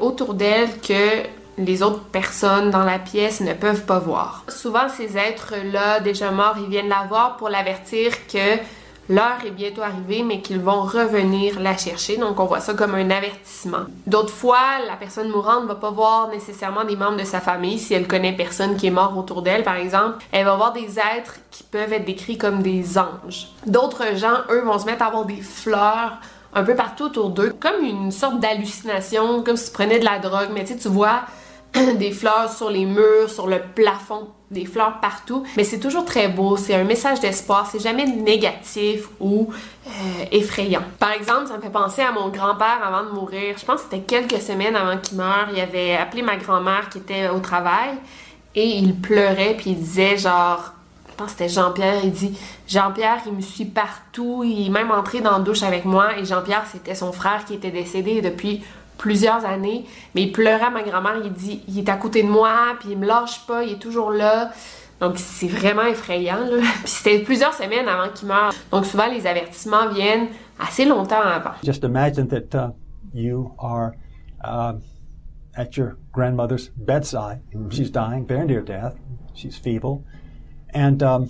autour 0.00 0.34
d'elle 0.34 0.68
que 0.80 1.24
les 1.58 1.82
autres 1.82 2.04
personnes 2.04 2.70
dans 2.70 2.84
la 2.84 2.98
pièce 2.98 3.40
ne 3.40 3.52
peuvent 3.52 3.84
pas 3.84 3.98
voir. 3.98 4.44
Souvent, 4.48 4.88
ces 4.88 5.16
êtres-là, 5.16 6.00
déjà 6.00 6.30
morts, 6.30 6.56
ils 6.58 6.68
viennent 6.68 6.88
la 6.88 7.06
voir 7.08 7.36
pour 7.36 7.48
l'avertir 7.48 8.26
que 8.26 8.58
l'heure 9.08 9.38
est 9.46 9.50
bientôt 9.50 9.82
arrivée, 9.82 10.22
mais 10.22 10.40
qu'ils 10.40 10.60
vont 10.60 10.82
revenir 10.82 11.60
la 11.60 11.76
chercher. 11.76 12.16
Donc, 12.16 12.40
on 12.40 12.46
voit 12.46 12.60
ça 12.60 12.74
comme 12.74 12.94
un 12.94 13.10
avertissement. 13.10 13.84
D'autres 14.06 14.32
fois, 14.32 14.78
la 14.86 14.96
personne 14.96 15.28
mourante 15.28 15.64
ne 15.64 15.68
va 15.68 15.74
pas 15.74 15.90
voir 15.90 16.28
nécessairement 16.28 16.84
des 16.84 16.96
membres 16.96 17.18
de 17.18 17.24
sa 17.24 17.40
famille. 17.40 17.78
Si 17.78 17.94
elle 17.94 18.06
connaît 18.06 18.32
personne 18.32 18.76
qui 18.76 18.86
est 18.86 18.90
mort 18.90 19.16
autour 19.16 19.42
d'elle, 19.42 19.62
par 19.62 19.76
exemple, 19.76 20.18
elle 20.32 20.44
va 20.44 20.56
voir 20.56 20.72
des 20.72 20.98
êtres 20.98 21.36
qui 21.50 21.62
peuvent 21.62 21.92
être 21.92 22.04
décrits 22.04 22.38
comme 22.38 22.62
des 22.62 22.98
anges. 22.98 23.48
D'autres 23.66 24.16
gens, 24.16 24.38
eux, 24.50 24.62
vont 24.62 24.78
se 24.78 24.86
mettre 24.86 25.02
à 25.02 25.06
avoir 25.06 25.24
des 25.24 25.40
fleurs 25.40 26.18
un 26.54 26.62
peu 26.62 26.74
partout 26.74 27.04
autour 27.04 27.30
d'eux, 27.30 27.52
comme 27.58 27.84
une 27.84 28.12
sorte 28.12 28.38
d'hallucination, 28.38 29.42
comme 29.42 29.56
si 29.56 29.66
tu 29.66 29.72
prenais 29.72 29.98
de 29.98 30.04
la 30.04 30.18
drogue, 30.18 30.50
mais 30.52 30.64
tu 30.64 30.72
sais, 30.72 30.78
tu 30.78 30.88
vois 30.88 31.22
des 31.98 32.12
fleurs 32.12 32.50
sur 32.52 32.70
les 32.70 32.84
murs, 32.86 33.28
sur 33.28 33.46
le 33.46 33.60
plafond, 33.74 34.28
des 34.50 34.64
fleurs 34.64 35.00
partout. 35.00 35.44
Mais 35.56 35.64
c'est 35.64 35.80
toujours 35.80 36.04
très 36.04 36.28
beau, 36.28 36.56
c'est 36.56 36.74
un 36.74 36.84
message 36.84 37.20
d'espoir, 37.20 37.68
c'est 37.70 37.80
jamais 37.80 38.06
négatif 38.06 39.08
ou 39.20 39.48
euh, 39.86 39.90
effrayant. 40.30 40.82
Par 40.98 41.12
exemple, 41.12 41.48
ça 41.48 41.56
me 41.56 41.62
fait 41.62 41.70
penser 41.70 42.02
à 42.02 42.12
mon 42.12 42.28
grand-père 42.28 42.80
avant 42.82 43.04
de 43.08 43.14
mourir. 43.14 43.56
Je 43.58 43.64
pense 43.64 43.82
que 43.82 43.88
c'était 43.90 44.02
quelques 44.02 44.40
semaines 44.40 44.76
avant 44.76 44.98
qu'il 44.98 45.18
meure. 45.18 45.48
Il 45.52 45.60
avait 45.60 45.96
appelé 45.96 46.22
ma 46.22 46.36
grand-mère 46.36 46.88
qui 46.90 46.98
était 46.98 47.28
au 47.28 47.40
travail 47.40 47.94
et 48.54 48.66
il 48.66 48.94
pleurait 48.94 49.54
puis 49.56 49.70
il 49.70 49.78
disait 49.78 50.16
genre 50.16 50.72
je 51.14 51.18
pense 51.18 51.32
que 51.32 51.38
c'était 51.38 51.48
Jean-Pierre, 51.48 52.00
il 52.02 52.10
dit 52.10 52.36
Jean-Pierre, 52.66 53.18
il 53.26 53.34
me 53.34 53.40
suit 53.40 53.66
partout, 53.66 54.42
il 54.44 54.66
est 54.66 54.70
même 54.70 54.90
entré 54.90 55.20
dans 55.20 55.30
la 55.30 55.38
douche 55.38 55.62
avec 55.62 55.84
moi 55.84 56.18
et 56.18 56.24
Jean-Pierre, 56.24 56.64
c'était 56.70 56.96
son 56.96 57.12
frère 57.12 57.44
qui 57.44 57.54
était 57.54 57.70
décédé 57.70 58.20
depuis 58.20 58.64
plusieurs 58.98 59.44
années, 59.44 59.84
mais 60.14 60.22
il 60.22 60.32
pleurait 60.32 60.66
à 60.66 60.70
ma 60.70 60.82
grand-mère, 60.82 61.16
il 61.24 61.32
dit 61.32 61.62
il 61.68 61.78
est 61.78 61.88
à 61.88 61.96
côté 61.96 62.22
de 62.22 62.28
moi, 62.28 62.76
puis 62.80 62.90
il 62.92 62.98
me 62.98 63.06
lâche 63.06 63.46
pas, 63.46 63.62
il 63.64 63.72
est 63.72 63.78
toujours 63.78 64.10
là. 64.10 64.50
Donc 65.00 65.14
c'est 65.16 65.48
vraiment 65.48 65.84
effrayant 65.84 66.38
là. 66.38 66.62
Puis 66.82 66.92
c'était 66.92 67.18
plusieurs 67.18 67.52
semaines 67.52 67.88
avant 67.88 68.10
qu'il 68.12 68.28
meure. 68.28 68.52
Donc 68.70 68.86
souvent 68.86 69.06
les 69.06 69.26
avertissements 69.26 69.88
viennent 69.92 70.28
assez 70.58 70.84
longtemps 70.84 71.20
avant. 71.20 71.50
Just 71.62 71.84
imagine 71.84 72.28
that 72.28 72.54
uh, 72.54 72.70
you 73.12 73.52
are 73.58 73.92
uh, 74.44 74.74
at 75.56 75.76
your 75.76 75.98
grandmother's 76.12 76.70
bedside. 76.76 77.40
Mm-hmm. 77.52 77.70
She's 77.70 77.90
dying, 77.90 78.26
very 78.26 78.46
near 78.46 78.62
death. 78.62 78.94
She's 79.34 79.56
feeble, 79.56 80.04
and 80.72 81.02
um, 81.02 81.28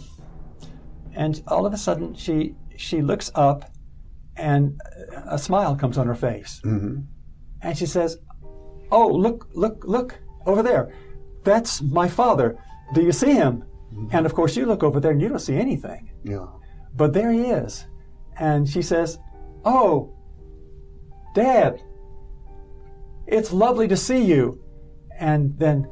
and 1.17 1.43
all 1.49 1.65
of 1.65 1.73
a 1.73 1.79
sudden 1.79 2.15
she 2.15 2.55
she 2.77 3.01
looks 3.01 3.31
up, 3.35 3.65
and 4.37 4.79
a 5.27 5.39
smile 5.39 5.75
comes 5.75 5.97
on 5.97 6.07
her 6.07 6.15
face. 6.15 6.61
Mm-hmm. 6.65 7.01
And 7.65 7.77
she 7.77 7.87
says, 7.87 8.19
Oh, 8.93 9.09
look, 9.09 9.49
look, 9.55 9.83
look 9.85 10.19
over 10.47 10.63
there. 10.63 10.93
That's 11.43 11.83
my 11.83 12.07
father. 12.07 12.59
Do 12.95 13.03
you 13.03 13.11
see 13.11 13.33
him? 13.33 13.65
Mm-hmm. 13.93 14.17
And 14.17 14.27
of 14.27 14.35
course, 14.35 14.57
you 14.57 14.67
look 14.67 14.83
over 14.83 15.01
there 15.01 15.13
and 15.13 15.21
you 15.21 15.29
don't 15.29 15.39
see 15.39 15.57
anything. 15.57 16.11
Yeah. 16.23 16.47
But 16.95 17.13
there 17.13 17.33
he 17.33 17.47
is. 17.47 17.87
And 18.39 18.69
she 18.69 18.83
says, 18.83 19.19
Oh, 19.65 20.15
Dad, 21.35 21.83
it's 23.27 23.53
lovely 23.53 23.89
to 23.89 23.97
see 23.97 24.23
you. 24.23 24.63
And 25.19 25.59
then 25.59 25.89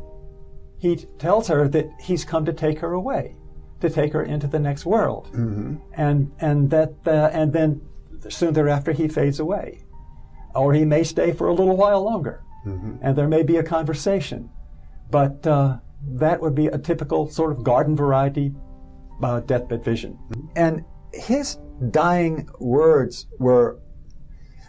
he 0.78 0.96
tells 1.18 1.48
her 1.48 1.68
that 1.68 1.90
he's 2.00 2.24
come 2.24 2.44
to 2.44 2.52
take 2.52 2.78
her 2.80 2.92
away, 2.92 3.37
to 3.80 3.88
take 3.88 4.12
her 4.12 4.24
into 4.24 4.46
the 4.46 4.58
next 4.58 4.85
world. 4.85 5.28
Mm-hmm. 5.32 5.76
And, 5.94 6.32
and, 6.40 6.70
that, 6.70 6.92
uh, 7.06 7.30
and 7.32 7.52
then 7.52 7.80
soon 8.28 8.52
thereafter, 8.52 8.92
he 8.92 9.08
fades 9.08 9.40
away 9.40 9.85
or 10.54 10.72
he 10.72 10.84
may 10.84 11.02
stay 11.04 11.32
for 11.32 11.48
a 11.48 11.54
little 11.54 11.76
while 11.76 12.02
longer, 12.02 12.42
mm-hmm. 12.66 12.96
and 13.02 13.16
there 13.16 13.28
may 13.28 13.42
be 13.42 13.56
a 13.56 13.62
conversation. 13.62 14.50
But 15.10 15.46
uh, 15.46 15.78
that 16.06 16.40
would 16.40 16.54
be 16.54 16.66
a 16.66 16.78
typical 16.78 17.28
sort 17.28 17.52
of 17.52 17.62
garden 17.62 17.96
variety 17.96 18.54
uh, 19.22 19.40
deathbed 19.40 19.84
vision. 19.84 20.18
And 20.56 20.84
his 21.12 21.58
dying 21.90 22.48
words 22.58 23.26
were, 23.38 23.78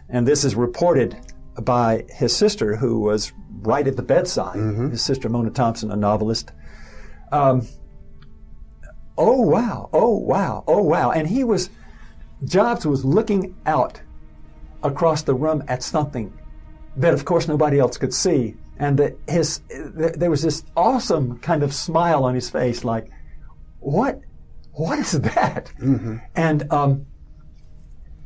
and 0.09 0.27
this 0.27 0.43
is 0.43 0.55
reported 0.55 1.15
by 1.61 2.05
his 2.09 2.35
sister, 2.35 2.75
who 2.75 2.99
was 2.99 3.31
right 3.61 3.87
at 3.87 3.95
the 3.95 4.03
bedside, 4.03 4.57
mm-hmm. 4.57 4.89
his 4.91 5.01
sister 5.01 5.29
Mona 5.29 5.49
Thompson, 5.49 5.91
a 5.91 5.95
novelist. 5.95 6.51
Um, 7.31 7.67
oh 9.17 9.41
wow, 9.41 9.89
oh 9.93 10.17
wow, 10.17 10.63
oh 10.67 10.81
wow. 10.81 11.11
And 11.11 11.27
he 11.27 11.43
was, 11.43 11.69
Jobs 12.43 12.85
was 12.85 13.05
looking 13.05 13.55
out 13.65 14.01
across 14.83 15.23
the 15.23 15.33
room 15.33 15.63
at 15.67 15.81
something 15.83 16.31
that, 16.97 17.13
of 17.13 17.25
course, 17.25 17.47
nobody 17.47 17.79
else 17.79 17.97
could 17.97 18.13
see. 18.13 18.55
And 18.77 18.97
that 18.99 19.15
his, 19.27 19.61
there 19.69 20.29
was 20.29 20.41
this 20.41 20.63
awesome 20.75 21.39
kind 21.39 21.63
of 21.63 21.73
smile 21.73 22.23
on 22.23 22.35
his 22.35 22.49
face, 22.49 22.83
like, 22.83 23.09
what, 23.79 24.21
what 24.73 24.99
is 24.99 25.11
that? 25.11 25.71
Mm-hmm. 25.79 26.17
And, 26.35 26.73
um, 26.73 27.05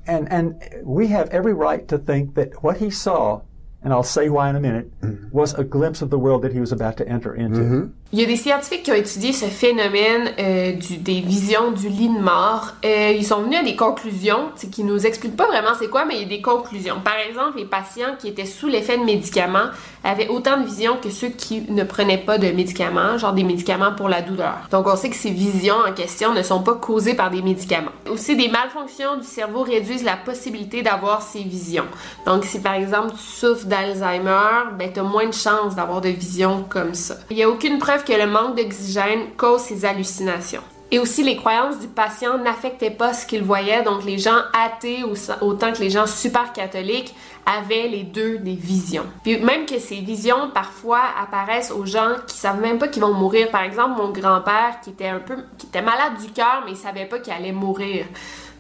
and, 0.06 0.32
and 0.32 0.64
we 0.84 1.08
have 1.08 1.30
every 1.30 1.54
right 1.54 1.88
to 1.90 1.98
think 1.98 2.36
that 2.36 2.64
what 2.64 2.78
he 2.78 2.90
saw 2.90 3.42
and 3.88 3.94
I'll 3.94 4.04
say 4.04 4.28
why 4.30 4.50
in 4.50 4.56
a 4.56 4.60
minute, 4.60 4.92
mm-hmm. 5.02 5.30
was 5.32 5.54
a 5.54 5.64
glimpse 5.64 6.02
of 6.02 6.10
the 6.10 6.20
world 6.20 6.42
that 6.42 6.52
he 6.52 6.60
was 6.60 6.74
about 6.74 6.98
to 6.98 7.08
enter 7.08 7.34
into. 7.34 7.62
Mm-hmm. 7.62 7.90
Il 8.14 8.20
y 8.20 8.24
a 8.24 8.26
des 8.26 8.38
scientifiques 8.38 8.84
qui 8.84 8.92
ont 8.92 8.96
étudié 8.96 9.34
ce 9.34 9.48
phénomène 9.48 10.32
euh, 10.40 10.72
du, 10.72 10.96
des 10.96 11.20
visions 11.20 11.72
du 11.72 11.90
lit 11.90 12.08
de 12.08 12.18
mort. 12.18 12.76
Euh, 12.86 13.12
ils 13.14 13.26
sont 13.26 13.42
venus 13.42 13.60
à 13.60 13.64
des 13.64 13.76
conclusions 13.76 14.52
qui 14.72 14.86
nous 14.86 15.06
expliquent 15.06 15.36
pas 15.36 15.48
vraiment 15.48 15.72
c'est 15.78 15.90
quoi, 15.90 16.06
mais 16.06 16.16
il 16.16 16.22
y 16.22 16.26
a 16.26 16.30
des 16.30 16.42
conclusions. 16.42 17.02
Par 17.04 17.18
exemple, 17.18 17.58
les 17.58 17.66
patients 17.66 18.16
qui 18.18 18.30
étaient 18.30 18.46
sous 18.46 18.70
l'effet 18.70 18.98
de 18.98 19.04
médicaments 19.04 19.72
avaient 20.06 20.30
autant 20.30 20.58
de 20.58 20.66
visions 20.66 20.96
que 21.04 21.10
ceux 21.10 21.28
qui 21.28 21.64
ne 21.70 21.84
prenaient 21.84 22.18
pas 22.18 22.38
de 22.38 22.50
médicaments, 22.50 23.18
genre 23.18 23.34
des 23.34 23.44
médicaments 23.44 23.92
pour 23.94 24.08
la 24.08 24.22
douleur. 24.22 24.56
Donc 24.72 24.88
on 24.88 24.96
sait 24.96 25.10
que 25.10 25.16
ces 25.18 25.32
visions 25.32 25.76
en 25.86 25.92
question 25.92 26.34
ne 26.34 26.44
sont 26.44 26.64
pas 26.64 26.76
causées 26.76 27.14
par 27.14 27.30
des 27.30 27.42
médicaments. 27.42 27.92
Aussi, 28.10 28.38
des 28.38 28.48
malfonctions 28.48 29.18
du 29.18 29.26
cerveau 29.28 29.64
réduisent 29.64 30.06
la 30.06 30.16
possibilité 30.16 30.82
d'avoir 30.82 31.22
ces 31.22 31.44
visions. 31.44 31.86
Donc 32.26 32.46
si 32.46 32.62
par 32.62 32.76
exemple 32.76 33.12
tu 33.12 33.22
souffres 33.22 33.66
d'Alzheimer, 33.78 34.76
ben 34.78 34.92
tu 34.92 35.00
as 35.00 35.04
moins 35.04 35.28
de 35.28 35.34
chances 35.34 35.76
d'avoir 35.76 36.02
de 36.02 36.10
visions 36.10 36.66
comme 36.68 36.94
ça. 36.94 37.16
Il 37.30 37.38
n'y 37.38 37.44
a 37.44 37.50
aucune 37.50 37.78
preuve 37.78 38.04
que 38.04 38.14
le 38.14 38.28
manque 38.28 38.56
d'oxygène 38.56 39.30
cause 39.38 39.62
ces 39.62 39.86
hallucinations. 39.86 40.64
Et 40.90 41.00
aussi, 41.00 41.22
les 41.22 41.36
croyances 41.36 41.80
du 41.80 41.88
patient 41.88 42.38
n'affectaient 42.38 42.92
pas 42.92 43.14
ce 43.14 43.26
qu'il 43.26 43.44
voyait. 43.44 43.84
Donc, 43.84 44.06
les 44.06 44.18
gens 44.18 44.38
athées 44.54 45.04
autant 45.42 45.74
que 45.74 45.80
les 45.80 45.90
gens 45.90 46.08
super 46.08 46.54
catholiques 46.54 47.14
avaient 47.46 47.90
les 47.90 48.04
deux 48.04 48.38
des 48.38 48.56
visions. 48.56 49.04
Puis 49.22 49.38
même 49.40 49.66
que 49.66 49.80
ces 49.80 50.00
visions, 50.00 50.50
parfois, 50.54 51.02
apparaissent 51.22 51.72
aux 51.72 51.86
gens 51.86 52.16
qui 52.26 52.38
savent 52.38 52.62
même 52.62 52.78
pas 52.78 52.88
qu'ils 52.88 53.02
vont 53.02 53.14
mourir. 53.14 53.50
Par 53.50 53.64
exemple, 53.64 54.02
mon 54.02 54.12
grand-père 54.12 54.80
qui 54.82 54.92
était 54.92 55.10
un 55.10 55.20
peu... 55.20 55.36
qui 55.58 55.68
était 55.68 55.82
malade 55.82 56.14
du 56.22 56.32
cœur, 56.32 56.64
mais 56.66 56.72
il 56.72 56.78
savait 56.78 57.06
pas 57.06 57.20
qu'il 57.20 57.34
allait 57.34 57.52
mourir. 57.52 58.06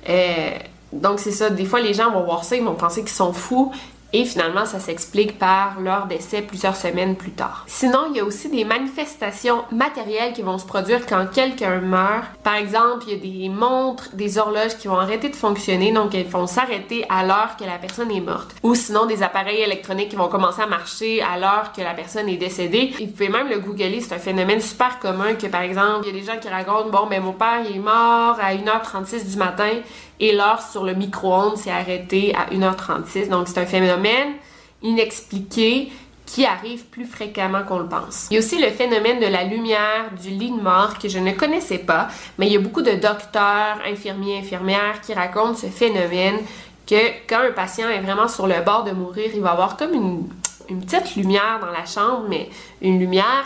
Euh, 0.09 0.49
donc 0.93 1.19
c'est 1.19 1.31
ça, 1.31 1.49
des 1.49 1.65
fois 1.65 1.81
les 1.81 1.93
gens 1.93 2.11
vont 2.11 2.23
voir 2.23 2.43
ça, 2.43 2.55
ils 2.55 2.63
vont 2.63 2.75
penser 2.75 3.01
qu'ils 3.01 3.09
sont 3.09 3.33
fous, 3.33 3.71
et 4.13 4.25
finalement, 4.25 4.65
ça 4.65 4.79
s'explique 4.79 5.37
par 5.37 5.79
leur 5.81 6.05
décès 6.05 6.41
plusieurs 6.41 6.75
semaines 6.75 7.15
plus 7.15 7.31
tard. 7.31 7.65
Sinon, 7.67 8.07
il 8.09 8.17
y 8.17 8.19
a 8.19 8.23
aussi 8.23 8.49
des 8.49 8.63
manifestations 8.63 9.63
matérielles 9.71 10.33
qui 10.33 10.41
vont 10.41 10.57
se 10.57 10.65
produire 10.65 11.05
quand 11.05 11.25
quelqu'un 11.31 11.81
meurt. 11.81 12.25
Par 12.43 12.55
exemple, 12.55 13.05
il 13.07 13.13
y 13.13 13.15
a 13.15 13.49
des 13.49 13.49
montres, 13.49 14.09
des 14.13 14.37
horloges 14.37 14.77
qui 14.77 14.87
vont 14.87 14.97
arrêter 14.97 15.29
de 15.29 15.35
fonctionner, 15.35 15.91
donc 15.91 16.15
elles 16.15 16.27
vont 16.27 16.47
s'arrêter 16.47 17.05
à 17.09 17.25
l'heure 17.25 17.57
que 17.59 17.65
la 17.65 17.77
personne 17.77 18.11
est 18.11 18.21
morte. 18.21 18.55
Ou 18.63 18.75
sinon, 18.75 19.05
des 19.05 19.23
appareils 19.23 19.61
électroniques 19.61 20.09
qui 20.09 20.15
vont 20.15 20.29
commencer 20.29 20.61
à 20.61 20.67
marcher 20.67 21.21
à 21.21 21.37
l'heure 21.37 21.73
que 21.75 21.81
la 21.81 21.93
personne 21.93 22.29
est 22.29 22.37
décédée. 22.37 22.93
Et 22.99 23.05
vous 23.05 23.11
pouvez 23.11 23.29
même 23.29 23.49
le 23.49 23.59
googler, 23.59 23.99
c'est 24.01 24.15
un 24.15 24.19
phénomène 24.19 24.61
super 24.61 24.99
commun 24.99 25.35
que 25.35 25.47
par 25.47 25.61
exemple, 25.61 26.05
il 26.07 26.15
y 26.15 26.17
a 26.17 26.21
des 26.21 26.25
gens 26.25 26.39
qui 26.39 26.47
racontent, 26.47 26.89
bon, 26.89 27.07
ben 27.07 27.21
mon 27.21 27.33
père 27.33 27.61
il 27.69 27.75
est 27.75 27.79
mort 27.79 28.37
à 28.41 28.53
1h36 28.53 29.29
du 29.29 29.37
matin, 29.37 29.69
et 30.19 30.33
l'heure 30.33 30.61
sur 30.61 30.83
le 30.83 30.93
micro-ondes 30.93 31.57
s'est 31.57 31.71
arrêtée 31.71 32.33
à 32.35 32.53
1h36. 32.53 33.29
Donc, 33.29 33.47
c'est 33.47 33.59
un 33.59 33.65
phénomène 33.65 34.33
inexpliqué 34.81 35.91
qui 36.25 36.45
arrive 36.45 36.85
plus 36.85 37.05
fréquemment 37.05 37.63
qu'on 37.63 37.79
le 37.79 37.87
pense. 37.87 38.27
Il 38.29 38.33
y 38.33 38.37
a 38.37 38.39
aussi 38.39 38.61
le 38.61 38.69
phénomène 38.69 39.19
de 39.19 39.25
la 39.25 39.45
lumière 39.45 40.11
du 40.21 40.29
lit 40.29 40.51
de 40.51 40.61
mort 40.61 40.99
que 40.99 41.07
je 41.07 41.19
ne 41.19 41.31
connaissais 41.31 41.77
pas, 41.77 42.09
mais 42.37 42.47
il 42.47 42.53
y 42.53 42.57
a 42.57 42.59
beaucoup 42.59 42.81
de 42.81 42.91
docteurs, 42.91 43.79
infirmiers, 43.89 44.39
infirmières 44.39 44.99
qui 45.01 45.13
racontent 45.13 45.55
ce 45.55 45.67
phénomène 45.67 46.37
que 46.85 46.95
quand 47.27 47.39
un 47.39 47.51
patient 47.51 47.89
est 47.89 48.01
vraiment 48.01 48.27
sur 48.27 48.45
le 48.45 48.61
bord 48.63 48.83
de 48.83 48.91
mourir, 48.91 49.31
il 49.33 49.41
va 49.41 49.51
avoir 49.51 49.77
comme 49.77 49.93
une, 49.93 50.27
une 50.69 50.83
petite 50.83 51.15
lumière 51.15 51.59
dans 51.61 51.71
la 51.71 51.85
chambre, 51.85 52.25
mais 52.27 52.49
une 52.81 52.99
lumière 52.99 53.45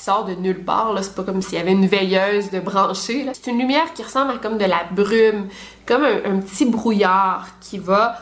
sort 0.00 0.24
de 0.24 0.34
nulle 0.34 0.64
part. 0.64 0.92
C'est 1.02 1.14
pas 1.14 1.22
comme 1.22 1.42
s'il 1.42 1.58
y 1.58 1.60
avait 1.60 1.72
une 1.72 1.86
veilleuse 1.86 2.50
de 2.50 2.60
brancher. 2.60 3.24
là. 3.24 3.32
C'est 3.34 3.50
une 3.50 3.58
lumière 3.58 3.92
qui 3.94 4.02
ressemble 4.02 4.32
à 4.32 4.38
comme 4.38 4.58
de 4.58 4.64
la 4.64 4.84
brume, 4.90 5.48
comme 5.86 6.04
un, 6.04 6.24
un 6.24 6.40
petit 6.40 6.66
brouillard 6.66 7.46
qui 7.60 7.78
va 7.78 8.16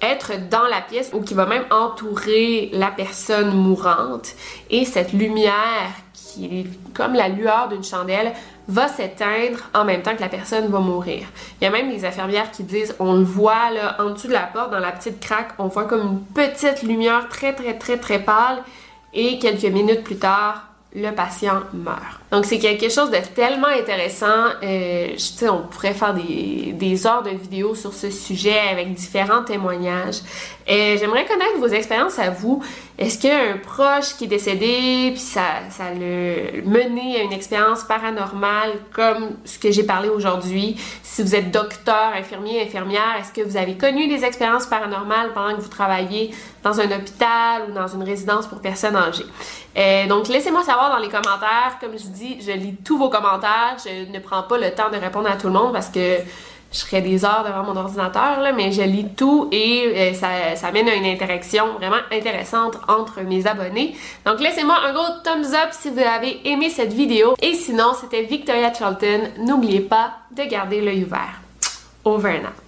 être 0.00 0.48
dans 0.48 0.66
la 0.66 0.80
pièce 0.80 1.10
ou 1.12 1.20
qui 1.22 1.34
va 1.34 1.46
même 1.46 1.64
entourer 1.70 2.70
la 2.72 2.90
personne 2.90 3.54
mourante. 3.54 4.34
Et 4.70 4.84
cette 4.84 5.12
lumière, 5.12 5.90
qui 6.12 6.60
est 6.60 6.66
comme 6.94 7.14
la 7.14 7.28
lueur 7.28 7.68
d'une 7.68 7.84
chandelle, 7.84 8.32
va 8.68 8.86
s'éteindre 8.86 9.58
en 9.74 9.84
même 9.84 10.02
temps 10.02 10.14
que 10.14 10.20
la 10.20 10.28
personne 10.28 10.68
va 10.68 10.78
mourir. 10.78 11.26
Il 11.60 11.64
y 11.64 11.66
a 11.66 11.70
même 11.70 11.90
des 11.90 12.04
infirmières 12.04 12.50
qui 12.50 12.62
disent, 12.64 12.94
on 12.98 13.14
le 13.14 13.24
voit 13.24 13.70
là, 13.70 13.96
en 13.98 14.10
dessous 14.10 14.28
de 14.28 14.34
la 14.34 14.42
porte, 14.42 14.70
dans 14.70 14.78
la 14.78 14.92
petite 14.92 15.20
craque, 15.20 15.52
on 15.58 15.68
voit 15.68 15.84
comme 15.84 16.02
une 16.02 16.20
petite 16.20 16.82
lumière 16.82 17.28
très 17.28 17.54
très 17.54 17.78
très 17.78 17.96
très 17.96 18.18
pâle 18.18 18.62
et 19.14 19.38
quelques 19.38 19.64
minutes 19.64 20.04
plus 20.04 20.18
tard, 20.18 20.67
le 20.94 21.10
patient 21.10 21.60
meurt. 21.74 22.20
Donc 22.30 22.46
c'est 22.46 22.58
quelque 22.58 22.88
chose 22.88 23.10
de 23.10 23.18
tellement 23.34 23.68
intéressant. 23.68 24.46
Euh, 24.62 25.16
on 25.42 25.66
pourrait 25.68 25.92
faire 25.92 26.14
des, 26.14 26.72
des 26.72 27.06
heures 27.06 27.22
de 27.22 27.30
vidéos 27.30 27.74
sur 27.74 27.92
ce 27.92 28.10
sujet 28.10 28.58
avec 28.70 28.94
différents 28.94 29.44
témoignages. 29.44 30.20
Et 30.70 30.98
j'aimerais 30.98 31.24
connaître 31.24 31.56
vos 31.58 31.68
expériences 31.68 32.18
à 32.18 32.28
vous. 32.28 32.62
Est-ce 32.98 33.18
qu'il 33.18 33.30
y 33.30 33.32
a 33.32 33.54
un 33.54 33.56
proche 33.56 34.16
qui 34.18 34.24
est 34.24 34.28
décédé, 34.28 35.12
puis 35.12 35.20
ça, 35.20 35.62
ça 35.70 35.84
le 35.94 36.60
mené 36.62 37.18
à 37.18 37.22
une 37.22 37.32
expérience 37.32 37.84
paranormale 37.84 38.72
comme 38.92 39.30
ce 39.46 39.58
que 39.58 39.70
j'ai 39.70 39.84
parlé 39.84 40.10
aujourd'hui? 40.10 40.76
Si 41.02 41.22
vous 41.22 41.34
êtes 41.34 41.50
docteur, 41.50 42.12
infirmier, 42.14 42.60
infirmière, 42.62 43.16
est-ce 43.18 43.32
que 43.32 43.40
vous 43.40 43.56
avez 43.56 43.78
connu 43.78 44.08
des 44.08 44.26
expériences 44.26 44.66
paranormales 44.66 45.32
pendant 45.32 45.56
que 45.56 45.62
vous 45.62 45.68
travaillez 45.68 46.32
dans 46.62 46.78
un 46.78 46.90
hôpital 46.90 47.62
ou 47.70 47.72
dans 47.72 47.88
une 47.88 48.02
résidence 48.02 48.46
pour 48.46 48.60
personnes 48.60 48.96
âgées? 48.96 49.24
Euh, 49.74 50.06
donc 50.06 50.28
laissez-moi 50.28 50.64
savoir 50.64 50.90
dans 50.90 50.98
les 50.98 51.08
commentaires. 51.08 51.78
Comme 51.80 51.92
je 51.92 52.08
dis, 52.08 52.42
je 52.42 52.52
lis 52.52 52.76
tous 52.84 52.98
vos 52.98 53.08
commentaires. 53.08 53.76
Je 53.82 54.10
ne 54.12 54.18
prends 54.18 54.42
pas 54.42 54.58
le 54.58 54.70
temps 54.74 54.90
de 54.90 54.98
répondre 54.98 55.30
à 55.30 55.36
tout 55.36 55.46
le 55.46 55.54
monde 55.54 55.72
parce 55.72 55.88
que 55.88 56.18
je 56.72 56.78
serais 56.78 57.00
des 57.00 57.24
heures 57.24 57.44
devant 57.46 57.62
mon 57.62 57.80
ordinateur, 57.80 58.40
là, 58.40 58.52
mais 58.52 58.72
je 58.72 58.82
lis 58.82 59.06
tout 59.16 59.48
et 59.52 59.84
euh, 59.86 60.14
ça, 60.14 60.28
ça 60.54 60.70
mène 60.70 60.88
à 60.88 60.94
une 60.94 61.06
interaction 61.06 61.74
vraiment 61.74 62.02
intéressante 62.12 62.78
entre 62.88 63.22
mes 63.22 63.46
abonnés. 63.46 63.96
Donc 64.26 64.40
laissez-moi 64.40 64.76
un 64.86 64.92
gros 64.92 65.20
thumbs 65.24 65.54
up 65.54 65.70
si 65.72 65.90
vous 65.90 66.00
avez 66.00 66.46
aimé 66.46 66.68
cette 66.68 66.92
vidéo. 66.92 67.34
Et 67.40 67.54
sinon, 67.54 67.92
c'était 67.98 68.22
Victoria 68.22 68.72
Charlton. 68.72 69.30
N'oubliez 69.38 69.80
pas 69.80 70.12
de 70.30 70.42
garder 70.44 70.80
l'œil 70.80 71.04
ouvert. 71.04 71.40
Over 72.04 72.40
and. 72.44 72.67